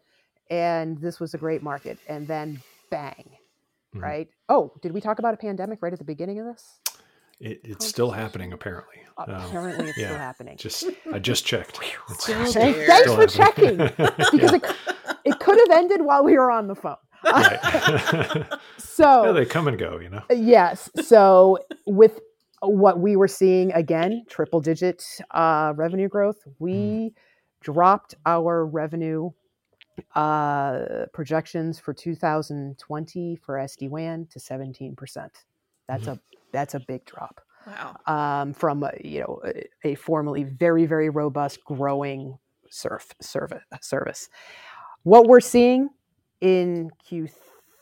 and 0.49 0.97
this 0.99 1.19
was 1.19 1.33
a 1.33 1.37
great 1.37 1.61
market. 1.61 1.99
And 2.07 2.27
then 2.27 2.61
bang, 2.89 3.37
mm-hmm. 3.95 3.99
right? 3.99 4.27
Oh, 4.47 4.73
did 4.81 4.91
we 4.91 5.01
talk 5.01 5.19
about 5.19 5.33
a 5.33 5.37
pandemic 5.37 5.81
right 5.81 5.93
at 5.93 5.99
the 5.99 6.05
beginning 6.05 6.39
of 6.39 6.45
this? 6.45 6.79
It, 7.39 7.61
it's 7.63 7.85
oh, 7.85 7.87
still 7.87 8.11
happening, 8.11 8.51
apparently. 8.51 8.97
Apparently, 9.17 9.83
um, 9.83 9.89
it's 9.89 9.97
yeah, 9.97 10.07
still 10.07 10.17
happening. 10.17 10.57
Just 10.57 10.85
I 11.13 11.19
just 11.19 11.45
checked. 11.45 11.77
Thanks, 12.21 12.53
thanks 12.53 13.13
for 13.13 13.27
checking, 13.27 13.77
because 14.31 14.53
it, 14.53 14.65
it 15.25 15.39
could 15.39 15.57
have 15.57 15.77
ended 15.77 16.01
while 16.01 16.23
we 16.23 16.33
were 16.37 16.51
on 16.51 16.67
the 16.67 16.75
phone. 16.75 16.95
Right. 17.23 18.45
so 18.77 19.25
yeah, 19.25 19.31
they 19.33 19.45
come 19.45 19.67
and 19.67 19.77
go, 19.77 19.99
you 19.99 20.09
know. 20.09 20.23
Yes. 20.29 20.89
So 21.01 21.59
with 21.85 22.19
what 22.61 22.99
we 22.99 23.15
were 23.15 23.27
seeing 23.27 23.71
again, 23.73 24.25
triple 24.29 24.59
digit 24.61 25.03
uh, 25.31 25.73
revenue 25.75 26.07
growth, 26.07 26.39
we 26.59 26.73
mm. 26.73 27.13
dropped 27.61 28.15
our 28.25 28.65
revenue 28.65 29.31
uh, 30.15 31.05
projections 31.13 31.79
for 31.79 31.93
2020 31.93 33.35
for 33.37 33.55
SD-WAN 33.55 34.27
to 34.31 34.39
17%. 34.39 34.95
That's 35.87 36.03
mm-hmm. 36.03 36.11
a 36.11 36.19
that's 36.51 36.73
a 36.73 36.79
big 36.79 37.05
drop. 37.05 37.41
Wow. 37.67 37.97
Um, 38.07 38.53
from 38.53 38.83
a, 38.83 38.91
you 39.03 39.19
know 39.19 39.41
a, 39.45 39.89
a, 39.89 39.95
formerly 39.95 40.43
very 40.43 40.85
very 40.85 41.09
robust 41.09 41.63
growing 41.65 42.37
surf 42.69 43.07
service 43.21 43.63
service. 43.81 44.29
What 45.03 45.27
we're 45.27 45.41
seeing 45.41 45.89
in 46.41 46.89
Q 47.05 47.27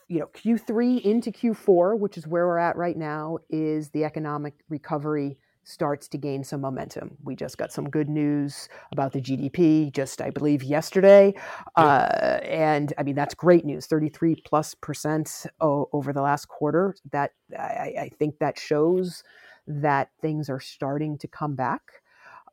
you 0.08 0.20
know 0.20 0.26
Q3 0.34 1.02
into 1.02 1.30
Q4, 1.30 1.98
which 1.98 2.18
is 2.18 2.26
where 2.26 2.46
we're 2.46 2.58
at 2.58 2.76
right 2.76 2.96
now, 2.96 3.38
is 3.50 3.90
the 3.90 4.04
economic 4.04 4.54
recovery 4.68 5.38
starts 5.68 6.08
to 6.08 6.16
gain 6.16 6.42
some 6.42 6.62
momentum. 6.62 7.14
We 7.22 7.36
just 7.36 7.58
got 7.58 7.70
some 7.72 7.90
good 7.90 8.08
news 8.08 8.70
about 8.90 9.12
the 9.12 9.20
GDP 9.20 9.92
just, 9.92 10.22
I 10.22 10.30
believe, 10.30 10.62
yesterday. 10.62 11.34
Uh, 11.76 12.38
and 12.42 12.94
I 12.96 13.02
mean, 13.02 13.14
that's 13.14 13.34
great 13.34 13.66
news 13.66 13.84
33 13.84 14.36
plus 14.46 14.74
percent 14.74 15.44
o- 15.60 15.90
over 15.92 16.14
the 16.14 16.22
last 16.22 16.48
quarter. 16.48 16.96
That 17.12 17.32
I, 17.56 17.94
I, 18.00 18.10
think 18.18 18.38
that 18.38 18.58
shows 18.58 19.22
that 19.66 20.08
things 20.22 20.48
are 20.48 20.60
starting 20.60 21.18
to 21.18 21.28
come 21.28 21.54
back. 21.54 21.82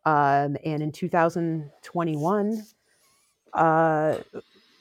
Um, 0.03 0.57
and 0.65 0.83
in 0.83 0.91
2021, 0.91 2.63
uh, 3.53 4.17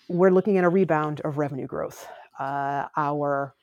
we're 0.08 0.30
looking 0.30 0.58
at 0.58 0.64
a 0.64 0.68
rebound 0.68 1.20
of 1.20 1.38
revenue 1.38 1.68
growth. 1.68 2.08
Uh, 2.38 2.86
our 2.96 3.54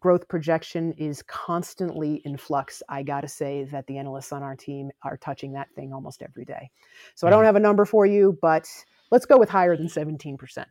growth 0.00 0.28
projection 0.28 0.92
is 0.92 1.22
constantly 1.22 2.20
in 2.24 2.36
flux. 2.36 2.82
I 2.88 3.02
got 3.02 3.22
to 3.22 3.28
say 3.28 3.64
that 3.64 3.86
the 3.86 3.98
analysts 3.98 4.32
on 4.32 4.42
our 4.42 4.56
team 4.56 4.90
are 5.02 5.16
touching 5.16 5.52
that 5.54 5.68
thing 5.74 5.92
almost 5.92 6.22
every 6.22 6.44
day. 6.44 6.70
So 7.14 7.26
I 7.26 7.30
don't 7.30 7.40
mm-hmm. 7.40 7.46
have 7.46 7.56
a 7.56 7.60
number 7.60 7.84
for 7.84 8.06
you, 8.06 8.38
but 8.40 8.68
let's 9.10 9.26
go 9.26 9.38
with 9.38 9.48
higher 9.48 9.76
than 9.76 9.86
17%. 9.86 10.66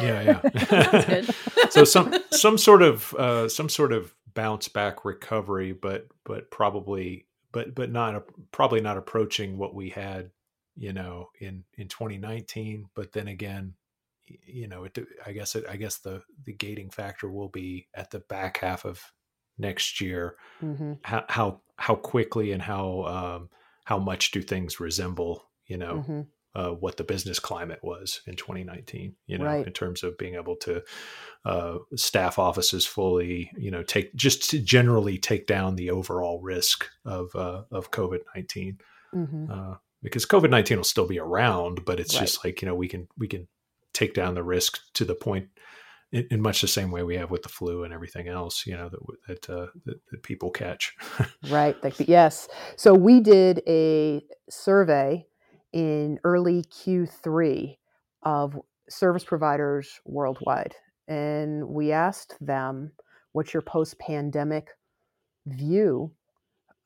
yeah, 0.00 0.40
yeah. 0.42 1.22
so 1.70 1.84
some 1.84 2.14
some 2.30 2.56
sort 2.56 2.82
of 2.82 3.12
uh, 3.14 3.48
some 3.48 3.68
sort 3.68 3.92
of 3.92 4.14
bounce 4.34 4.68
back 4.68 5.04
recovery, 5.04 5.72
but 5.72 6.06
but 6.24 6.50
probably 6.50 7.26
but 7.52 7.74
but 7.74 7.90
not 7.90 8.14
a, 8.14 8.22
probably 8.52 8.80
not 8.80 8.96
approaching 8.96 9.58
what 9.58 9.74
we 9.74 9.90
had, 9.90 10.30
you 10.76 10.92
know, 10.92 11.30
in 11.40 11.64
in 11.76 11.88
2019. 11.88 12.88
But 12.94 13.12
then 13.12 13.26
again, 13.26 13.74
you 14.26 14.68
know, 14.68 14.84
it, 14.84 14.98
I 15.24 15.32
guess 15.32 15.54
it, 15.54 15.64
I 15.68 15.76
guess 15.76 15.98
the 15.98 16.22
the 16.44 16.52
gating 16.52 16.90
factor 16.90 17.30
will 17.30 17.48
be 17.48 17.88
at 17.94 18.10
the 18.10 18.20
back 18.20 18.58
half 18.58 18.84
of 18.84 19.00
next 19.58 20.00
year. 20.00 20.36
Mm-hmm. 20.62 20.94
How, 21.02 21.24
how 21.28 21.60
how 21.76 21.94
quickly 21.96 22.52
and 22.52 22.62
how 22.62 23.04
um, 23.04 23.48
how 23.84 23.98
much 23.98 24.30
do 24.30 24.40
things 24.40 24.80
resemble, 24.80 25.44
you 25.66 25.76
know, 25.76 26.04
mm-hmm. 26.08 26.20
uh, 26.54 26.70
what 26.70 26.96
the 26.96 27.04
business 27.04 27.38
climate 27.38 27.80
was 27.82 28.20
in 28.26 28.36
2019? 28.36 29.14
You 29.26 29.38
know, 29.38 29.44
right. 29.44 29.66
in 29.66 29.72
terms 29.72 30.02
of 30.02 30.18
being 30.18 30.34
able 30.34 30.56
to 30.56 30.82
uh, 31.44 31.78
staff 31.96 32.38
offices 32.38 32.86
fully, 32.86 33.50
you 33.56 33.70
know, 33.70 33.82
take 33.82 34.14
just 34.14 34.50
to 34.50 34.58
generally 34.58 35.18
take 35.18 35.46
down 35.46 35.76
the 35.76 35.90
overall 35.90 36.40
risk 36.40 36.88
of 37.04 37.34
uh, 37.34 37.62
of 37.70 37.90
COVID 37.90 38.20
19. 38.34 38.78
Mm-hmm. 39.14 39.50
Uh, 39.50 39.74
because 40.02 40.26
COVID 40.26 40.50
nineteen 40.50 40.76
will 40.76 40.84
still 40.84 41.08
be 41.08 41.18
around, 41.18 41.84
but 41.84 41.98
it's 41.98 42.14
right. 42.14 42.20
just 42.20 42.44
like 42.44 42.60
you 42.60 42.68
know 42.68 42.74
we 42.74 42.88
can 42.88 43.08
we 43.18 43.26
can 43.26 43.48
take 43.94 44.12
down 44.12 44.34
the 44.34 44.42
risk 44.42 44.80
to 44.94 45.04
the 45.04 45.14
point 45.14 45.48
in, 46.12 46.26
in, 46.30 46.40
much 46.42 46.60
the 46.60 46.68
same 46.68 46.90
way 46.90 47.02
we 47.02 47.16
have 47.16 47.30
with 47.30 47.42
the 47.42 47.48
flu 47.48 47.84
and 47.84 47.92
everything 47.92 48.28
else, 48.28 48.66
you 48.66 48.76
know, 48.76 48.88
that 48.88 49.00
that, 49.26 49.50
uh, 49.50 49.66
that, 49.86 49.96
that, 50.10 50.22
people 50.22 50.50
catch. 50.50 50.94
right. 51.50 51.76
Yes. 51.98 52.48
So 52.76 52.94
we 52.94 53.20
did 53.20 53.62
a 53.66 54.22
survey 54.50 55.26
in 55.72 56.18
early 56.22 56.64
Q3 56.64 57.76
of 58.22 58.58
service 58.88 59.24
providers 59.24 60.00
worldwide, 60.04 60.74
and 61.08 61.68
we 61.68 61.90
asked 61.90 62.36
them, 62.40 62.92
"What's 63.32 63.52
your 63.52 63.62
post-pandemic 63.62 64.68
view 65.46 66.12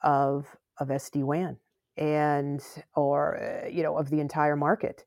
of 0.03 0.47
of 0.79 0.88
SD 0.88 1.23
WAN?" 1.25 1.59
and 1.99 2.62
or 2.94 3.37
uh, 3.42 3.68
you 3.68 3.83
know 3.83 3.99
of 3.99 4.09
the 4.09 4.21
entire 4.21 4.57
market 4.57 5.05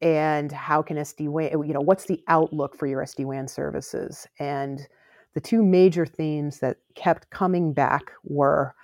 and 0.00 0.52
how 0.52 0.82
can 0.82 0.96
SD-WAN, 0.96 1.66
you 1.66 1.72
know, 1.72 1.80
what's 1.80 2.04
the 2.04 2.22
outlook 2.28 2.76
for 2.76 2.86
your 2.86 3.02
SD-WAN 3.02 3.48
services? 3.48 4.26
And 4.38 4.86
the 5.34 5.40
two 5.40 5.62
major 5.62 6.06
themes 6.06 6.60
that 6.60 6.78
kept 6.94 7.30
coming 7.30 7.72
back 7.72 8.12
were 8.22 8.74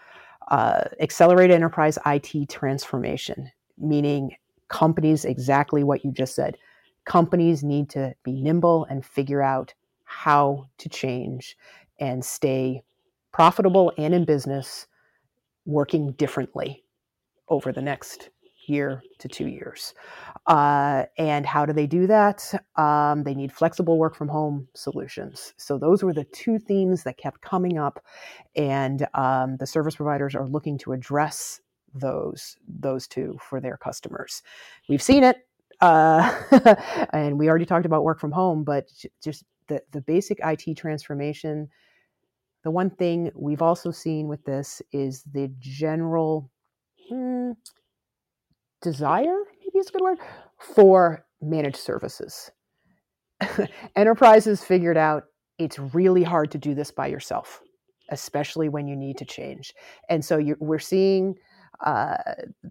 uh, 0.50 0.84
accelerated 1.00 1.54
enterprise 1.54 1.98
IT 2.06 2.48
transformation, 2.48 3.50
meaning 3.78 4.32
companies, 4.68 5.24
exactly 5.24 5.84
what 5.84 6.04
you 6.04 6.12
just 6.12 6.34
said. 6.34 6.56
Companies 7.04 7.62
need 7.62 7.88
to 7.90 8.14
be 8.24 8.40
nimble 8.40 8.84
and 8.86 9.04
figure 9.04 9.42
out 9.42 9.74
how 10.04 10.68
to 10.78 10.88
change 10.88 11.56
and 11.98 12.24
stay 12.24 12.82
profitable 13.32 13.92
and 13.96 14.14
in 14.14 14.24
business 14.24 14.86
working 15.66 16.12
differently 16.12 16.82
over 17.48 17.72
the 17.72 17.82
next 17.82 18.30
year 18.70 19.02
to 19.18 19.28
two 19.28 19.48
years. 19.48 19.94
Uh, 20.46 21.04
and 21.18 21.44
how 21.44 21.66
do 21.66 21.72
they 21.72 21.86
do 21.86 22.06
that? 22.06 22.52
Um, 22.76 23.24
they 23.24 23.34
need 23.34 23.52
flexible 23.52 23.98
work 23.98 24.14
from 24.14 24.28
home 24.28 24.68
solutions. 24.74 25.52
So 25.56 25.78
those 25.78 26.02
were 26.02 26.14
the 26.14 26.24
two 26.24 26.58
themes 26.58 27.02
that 27.04 27.18
kept 27.18 27.40
coming 27.42 27.78
up, 27.78 28.02
and 28.56 29.06
um, 29.14 29.56
the 29.58 29.66
service 29.66 29.96
providers 29.96 30.34
are 30.34 30.48
looking 30.48 30.78
to 30.78 30.92
address 30.92 31.60
those 31.94 32.56
those 32.68 33.06
two 33.06 33.38
for 33.40 33.60
their 33.60 33.76
customers. 33.76 34.42
We've 34.88 35.02
seen 35.02 35.24
it, 35.24 35.38
uh, 35.80 36.32
and 37.12 37.38
we 37.38 37.48
already 37.48 37.66
talked 37.66 37.86
about 37.86 38.04
work 38.04 38.20
from 38.20 38.32
home, 38.32 38.64
but 38.64 38.88
just 39.22 39.44
the 39.68 39.82
the 39.92 40.00
basic 40.00 40.38
IT 40.44 40.76
transformation. 40.76 41.68
The 42.62 42.70
one 42.70 42.90
thing 42.90 43.30
we've 43.34 43.62
also 43.62 43.90
seen 43.90 44.28
with 44.28 44.44
this 44.44 44.82
is 44.92 45.22
the 45.32 45.50
general. 45.58 46.50
Hmm, 47.08 47.52
desire, 48.82 49.38
maybe 49.60 49.78
is 49.78 49.88
a 49.88 49.92
good 49.92 50.02
word, 50.02 50.18
for 50.58 51.24
managed 51.40 51.76
services. 51.76 52.50
Enterprises 53.96 54.62
figured 54.62 54.96
out 54.96 55.24
it's 55.58 55.78
really 55.78 56.22
hard 56.22 56.50
to 56.50 56.58
do 56.58 56.74
this 56.74 56.90
by 56.90 57.06
yourself, 57.06 57.60
especially 58.10 58.68
when 58.68 58.86
you 58.86 58.96
need 58.96 59.18
to 59.18 59.24
change. 59.24 59.74
And 60.08 60.24
so 60.24 60.40
we're 60.58 60.78
seeing 60.78 61.34
uh, 61.84 62.16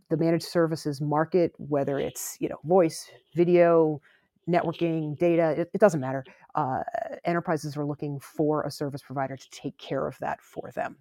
the 0.10 0.18
managed 0.18 0.46
services 0.46 1.02
market, 1.02 1.52
whether 1.58 2.00
it's 2.00 2.38
you 2.40 2.50
know 2.50 2.60
voice, 2.64 3.10
video, 3.36 4.02
networking, 4.48 5.18
data, 5.18 5.62
it, 5.62 5.70
it 5.74 5.82
doesn't 5.82 6.00
matter. 6.00 6.24
Uh, 6.56 6.82
enterprises 7.26 7.78
are 7.78 7.86
looking 7.86 8.20
for 8.20 8.64
a 8.64 8.72
service 8.72 9.02
provider 9.02 9.38
to 9.38 9.50
take 9.52 9.78
care 9.78 10.08
of 10.08 10.18
that 10.20 10.42
for 10.42 10.72
them 10.76 10.98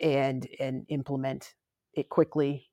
and 0.00 0.48
and 0.60 0.84
implement 0.88 1.54
it 1.94 2.08
quickly 2.08 2.68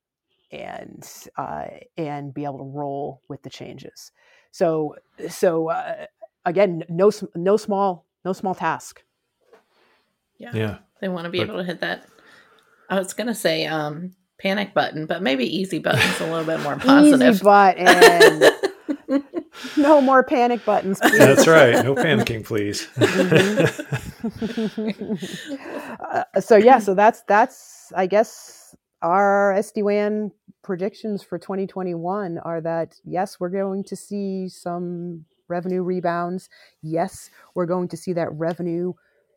and 0.51 1.08
uh, 1.38 1.65
and 1.97 2.34
be 2.34 2.43
able 2.43 2.60
to 2.60 2.63
roll 2.63 3.21
with 3.29 3.43
the 3.43 3.49
changes. 3.49 4.12
So 4.51 4.95
so 5.29 5.69
uh, 5.69 6.06
again, 6.45 6.84
no 6.89 7.12
no 7.36 7.58
small 7.58 8.06
no 8.25 8.34
small 8.34 8.56
task. 8.56 9.03
Yeah, 10.38 10.51
yeah. 10.53 10.77
They 11.01 11.10
want 11.10 11.25
to 11.25 11.29
be 11.29 11.39
but, 11.39 11.49
able 11.49 11.58
to 11.58 11.63
hit 11.63 11.82
that. 11.82 12.06
I 12.89 12.97
was 12.97 13.13
gonna 13.13 13.36
say 13.36 13.65
um, 13.65 14.15
panic 14.39 14.73
button, 14.73 15.06
but 15.06 15.21
maybe 15.21 15.45
easy 15.45 15.79
button's 15.79 16.19
a 16.19 16.25
little 16.25 16.45
bit 16.45 16.62
more 16.62 16.75
positive. 16.77 17.36
Easy 17.36 17.43
button. 17.43 18.51
no 19.77 20.01
more 20.01 20.23
panic 20.23 20.63
buttons. 20.65 20.99
Please. 20.99 21.17
That's 21.17 21.47
right. 21.47 21.84
No 21.84 21.95
panicking, 21.95 22.45
please. 22.45 22.88
uh, 25.99 26.23
so 26.39 26.58
yeah, 26.58 26.79
so 26.79 26.93
that's 26.93 27.21
that's 27.23 27.91
I 27.95 28.08
guess 28.08 28.62
our 29.03 29.53
SD 29.57 29.83
WAN 29.83 30.31
predictions 30.63 31.21
for 31.21 31.37
2021 31.37 32.39
are 32.39 32.61
that 32.61 32.95
yes, 33.03 33.39
we're 33.39 33.49
going 33.49 33.83
to 33.83 33.95
see 33.95 34.49
some 34.49 35.25
revenue 35.47 35.83
rebounds. 35.83 36.49
Yes, 36.81 37.29
we're 37.53 37.65
going 37.65 37.89
to 37.89 37.97
see 37.97 38.13
that 38.13 38.31
revenue 38.31 38.93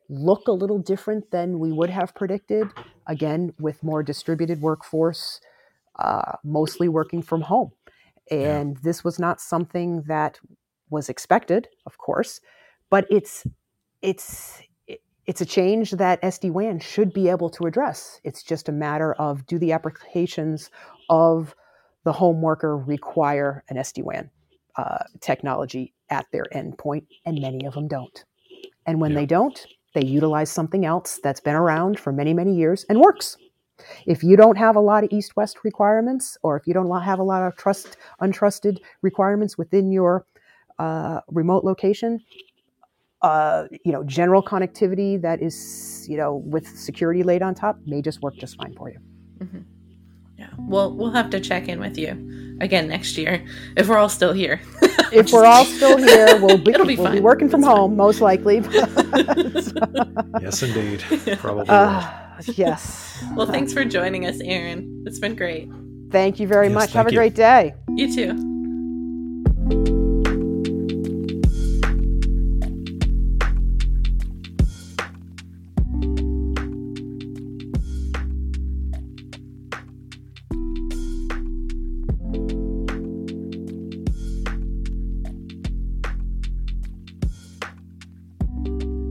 look 0.08 0.46
a 0.46 0.52
little 0.52 0.78
different 0.78 1.30
than 1.32 1.58
we 1.58 1.72
would 1.72 1.90
have 1.90 2.14
predicted. 2.14 2.68
Again, 3.08 3.52
with 3.58 3.82
more 3.82 4.02
distributed 4.02 4.60
workforce, 4.60 5.40
uh, 5.98 6.32
mostly 6.44 6.88
working 6.88 7.22
from 7.22 7.42
home. 7.42 7.72
And 8.30 8.76
yeah. 8.76 8.80
this 8.82 9.04
was 9.04 9.18
not 9.18 9.40
something 9.40 10.02
that 10.06 10.38
was 10.90 11.08
expected, 11.08 11.68
of 11.86 11.98
course, 11.98 12.40
but 12.90 13.06
it's 13.10 13.46
it's 14.02 14.62
it's 15.26 15.40
a 15.40 15.46
change 15.46 15.90
that 15.92 16.22
SD-WAN 16.22 16.78
should 16.78 17.12
be 17.12 17.28
able 17.28 17.50
to 17.50 17.66
address. 17.66 18.20
It's 18.24 18.42
just 18.42 18.68
a 18.68 18.72
matter 18.72 19.14
of 19.14 19.46
do 19.46 19.58
the 19.58 19.72
applications 19.72 20.70
of 21.10 21.54
the 22.04 22.12
home 22.12 22.40
worker 22.40 22.76
require 22.76 23.64
an 23.68 23.76
SD-WAN 23.76 24.30
uh, 24.76 25.04
technology 25.20 25.92
at 26.10 26.26
their 26.30 26.44
endpoint, 26.54 27.06
and 27.24 27.40
many 27.40 27.66
of 27.66 27.74
them 27.74 27.88
don't. 27.88 28.24
And 28.86 29.00
when 29.00 29.12
yeah. 29.12 29.18
they 29.18 29.26
don't, 29.26 29.66
they 29.94 30.04
utilize 30.04 30.50
something 30.50 30.84
else 30.84 31.18
that's 31.22 31.40
been 31.40 31.54
around 31.54 31.98
for 31.98 32.12
many, 32.12 32.32
many 32.32 32.54
years 32.54 32.84
and 32.88 33.00
works. 33.00 33.36
If 34.06 34.22
you 34.22 34.36
don't 34.36 34.56
have 34.56 34.76
a 34.76 34.80
lot 34.80 35.04
of 35.04 35.10
east-west 35.12 35.58
requirements, 35.64 36.38
or 36.42 36.56
if 36.56 36.66
you 36.66 36.74
don't 36.74 36.90
have 37.02 37.18
a 37.18 37.24
lot 37.24 37.42
of 37.42 37.56
trust 37.56 37.96
untrusted 38.22 38.78
requirements 39.02 39.58
within 39.58 39.90
your 39.90 40.24
uh, 40.78 41.20
remote 41.28 41.64
location, 41.64 42.20
uh, 43.26 43.66
you 43.84 43.90
know, 43.90 44.04
general 44.04 44.40
connectivity 44.40 45.20
that 45.20 45.42
is, 45.42 46.06
you 46.08 46.16
know, 46.16 46.36
with 46.36 46.66
security 46.78 47.24
laid 47.24 47.42
on 47.42 47.54
top 47.56 47.76
may 47.84 48.00
just 48.00 48.22
work 48.22 48.36
just 48.36 48.56
fine 48.56 48.72
for 48.74 48.88
you. 48.88 48.98
Mm-hmm. 49.40 49.58
Yeah. 50.38 50.50
Well, 50.58 50.94
we'll 50.94 51.10
have 51.10 51.30
to 51.30 51.40
check 51.40 51.66
in 51.66 51.80
with 51.80 51.98
you 51.98 52.56
again 52.60 52.86
next 52.86 53.18
year 53.18 53.44
if 53.76 53.88
we're 53.88 53.98
all 53.98 54.08
still 54.08 54.32
here. 54.32 54.60
if 55.12 55.32
we're 55.32 55.44
all 55.44 55.64
still 55.64 55.98
here, 55.98 56.40
we'll 56.40 56.58
be, 56.58 56.70
It'll 56.70 56.86
be, 56.86 56.94
we'll 56.94 57.10
be 57.10 57.20
working 57.20 57.48
from 57.48 57.64
home, 57.64 57.96
most 57.96 58.20
likely. 58.20 58.58
yes, 60.40 60.62
indeed. 60.62 61.02
Probably. 61.38 61.66
Uh, 61.68 62.08
yes. 62.54 63.24
well, 63.34 63.46
thanks 63.48 63.72
for 63.72 63.84
joining 63.84 64.26
us, 64.26 64.38
Erin. 64.40 65.02
It's 65.04 65.18
been 65.18 65.34
great. 65.34 65.68
Thank 66.12 66.38
you 66.38 66.46
very 66.46 66.68
Yes, 66.68 66.74
much. 66.74 66.92
Have 66.92 67.08
a 67.08 67.10
you. 67.10 67.18
great 67.18 67.34
day. 67.34 67.74
You 67.96 68.14
too. 68.14 69.95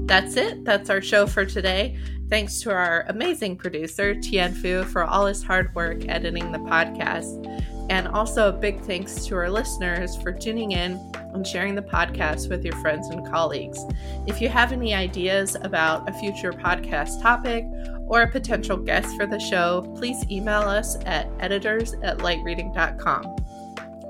That's 0.05 0.37
it. 0.37 0.63
That's 0.63 0.89
our 0.89 1.01
show 1.01 1.25
for 1.25 1.45
today. 1.45 1.97
Thanks 2.29 2.59
to 2.61 2.71
our 2.71 3.05
amazing 3.07 3.57
producer, 3.57 4.15
Tian 4.15 4.53
Fu, 4.53 4.83
for 4.83 5.03
all 5.03 5.25
his 5.25 5.43
hard 5.43 5.73
work 5.75 6.07
editing 6.07 6.51
the 6.51 6.59
podcast. 6.59 7.45
And 7.89 8.07
also 8.07 8.49
a 8.49 8.51
big 8.51 8.81
thanks 8.81 9.25
to 9.25 9.35
our 9.35 9.49
listeners 9.49 10.15
for 10.15 10.31
tuning 10.31 10.71
in 10.71 10.99
and 11.33 11.45
sharing 11.45 11.75
the 11.75 11.83
podcast 11.83 12.49
with 12.49 12.63
your 12.65 12.75
friends 12.77 13.09
and 13.09 13.27
colleagues. 13.27 13.79
If 14.25 14.41
you 14.41 14.49
have 14.49 14.71
any 14.71 14.95
ideas 14.95 15.55
about 15.55 16.09
a 16.09 16.13
future 16.13 16.51
podcast 16.51 17.21
topic 17.21 17.65
or 18.07 18.23
a 18.23 18.31
potential 18.31 18.77
guest 18.77 19.15
for 19.15 19.27
the 19.27 19.39
show, 19.39 19.91
please 19.97 20.25
email 20.31 20.61
us 20.61 20.97
at 21.05 21.29
editors 21.39 21.93
at 22.01 22.19
lightreading.com. 22.19 23.35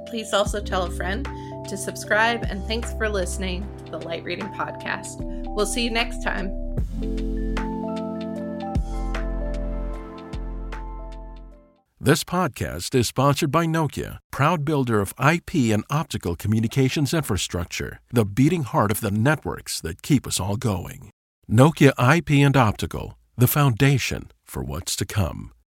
Please 0.08 0.34
also 0.34 0.62
tell 0.62 0.84
a 0.84 0.92
friend 0.92 1.28
to 1.68 1.78
subscribe, 1.78 2.44
and 2.44 2.64
thanks 2.66 2.94
for 2.94 3.10
listening 3.10 3.68
to 3.86 3.92
the 3.92 4.00
Light 4.00 4.24
Reading 4.24 4.48
Podcast. 4.50 5.18
We'll 5.48 5.66
see 5.66 5.84
you 5.84 5.92
next 5.92 6.24
time. 6.24 6.52
This 12.06 12.24
podcast 12.24 12.94
is 12.94 13.08
sponsored 13.08 13.52
by 13.52 13.66
Nokia, 13.66 14.20
proud 14.32 14.64
builder 14.64 15.02
of 15.02 15.16
IP 15.20 15.74
and 15.74 15.84
optical 15.90 16.36
communications 16.36 17.16
infrastructure, 17.16 18.00
the 18.12 18.26
beating 18.26 18.62
heart 18.62 18.92
of 18.92 19.02
the 19.02 19.10
networks 19.10 19.82
that 19.82 20.04
keep 20.04 20.28
us 20.28 20.40
all 20.40 20.56
going. 20.56 21.10
Nokia 21.50 21.94
IP 21.98 22.46
and 22.46 22.56
Optical, 22.56 23.18
the 23.36 23.48
foundation 23.48 24.32
for 24.44 24.64
what's 24.64 24.96
to 24.98 25.06
come. 25.06 25.56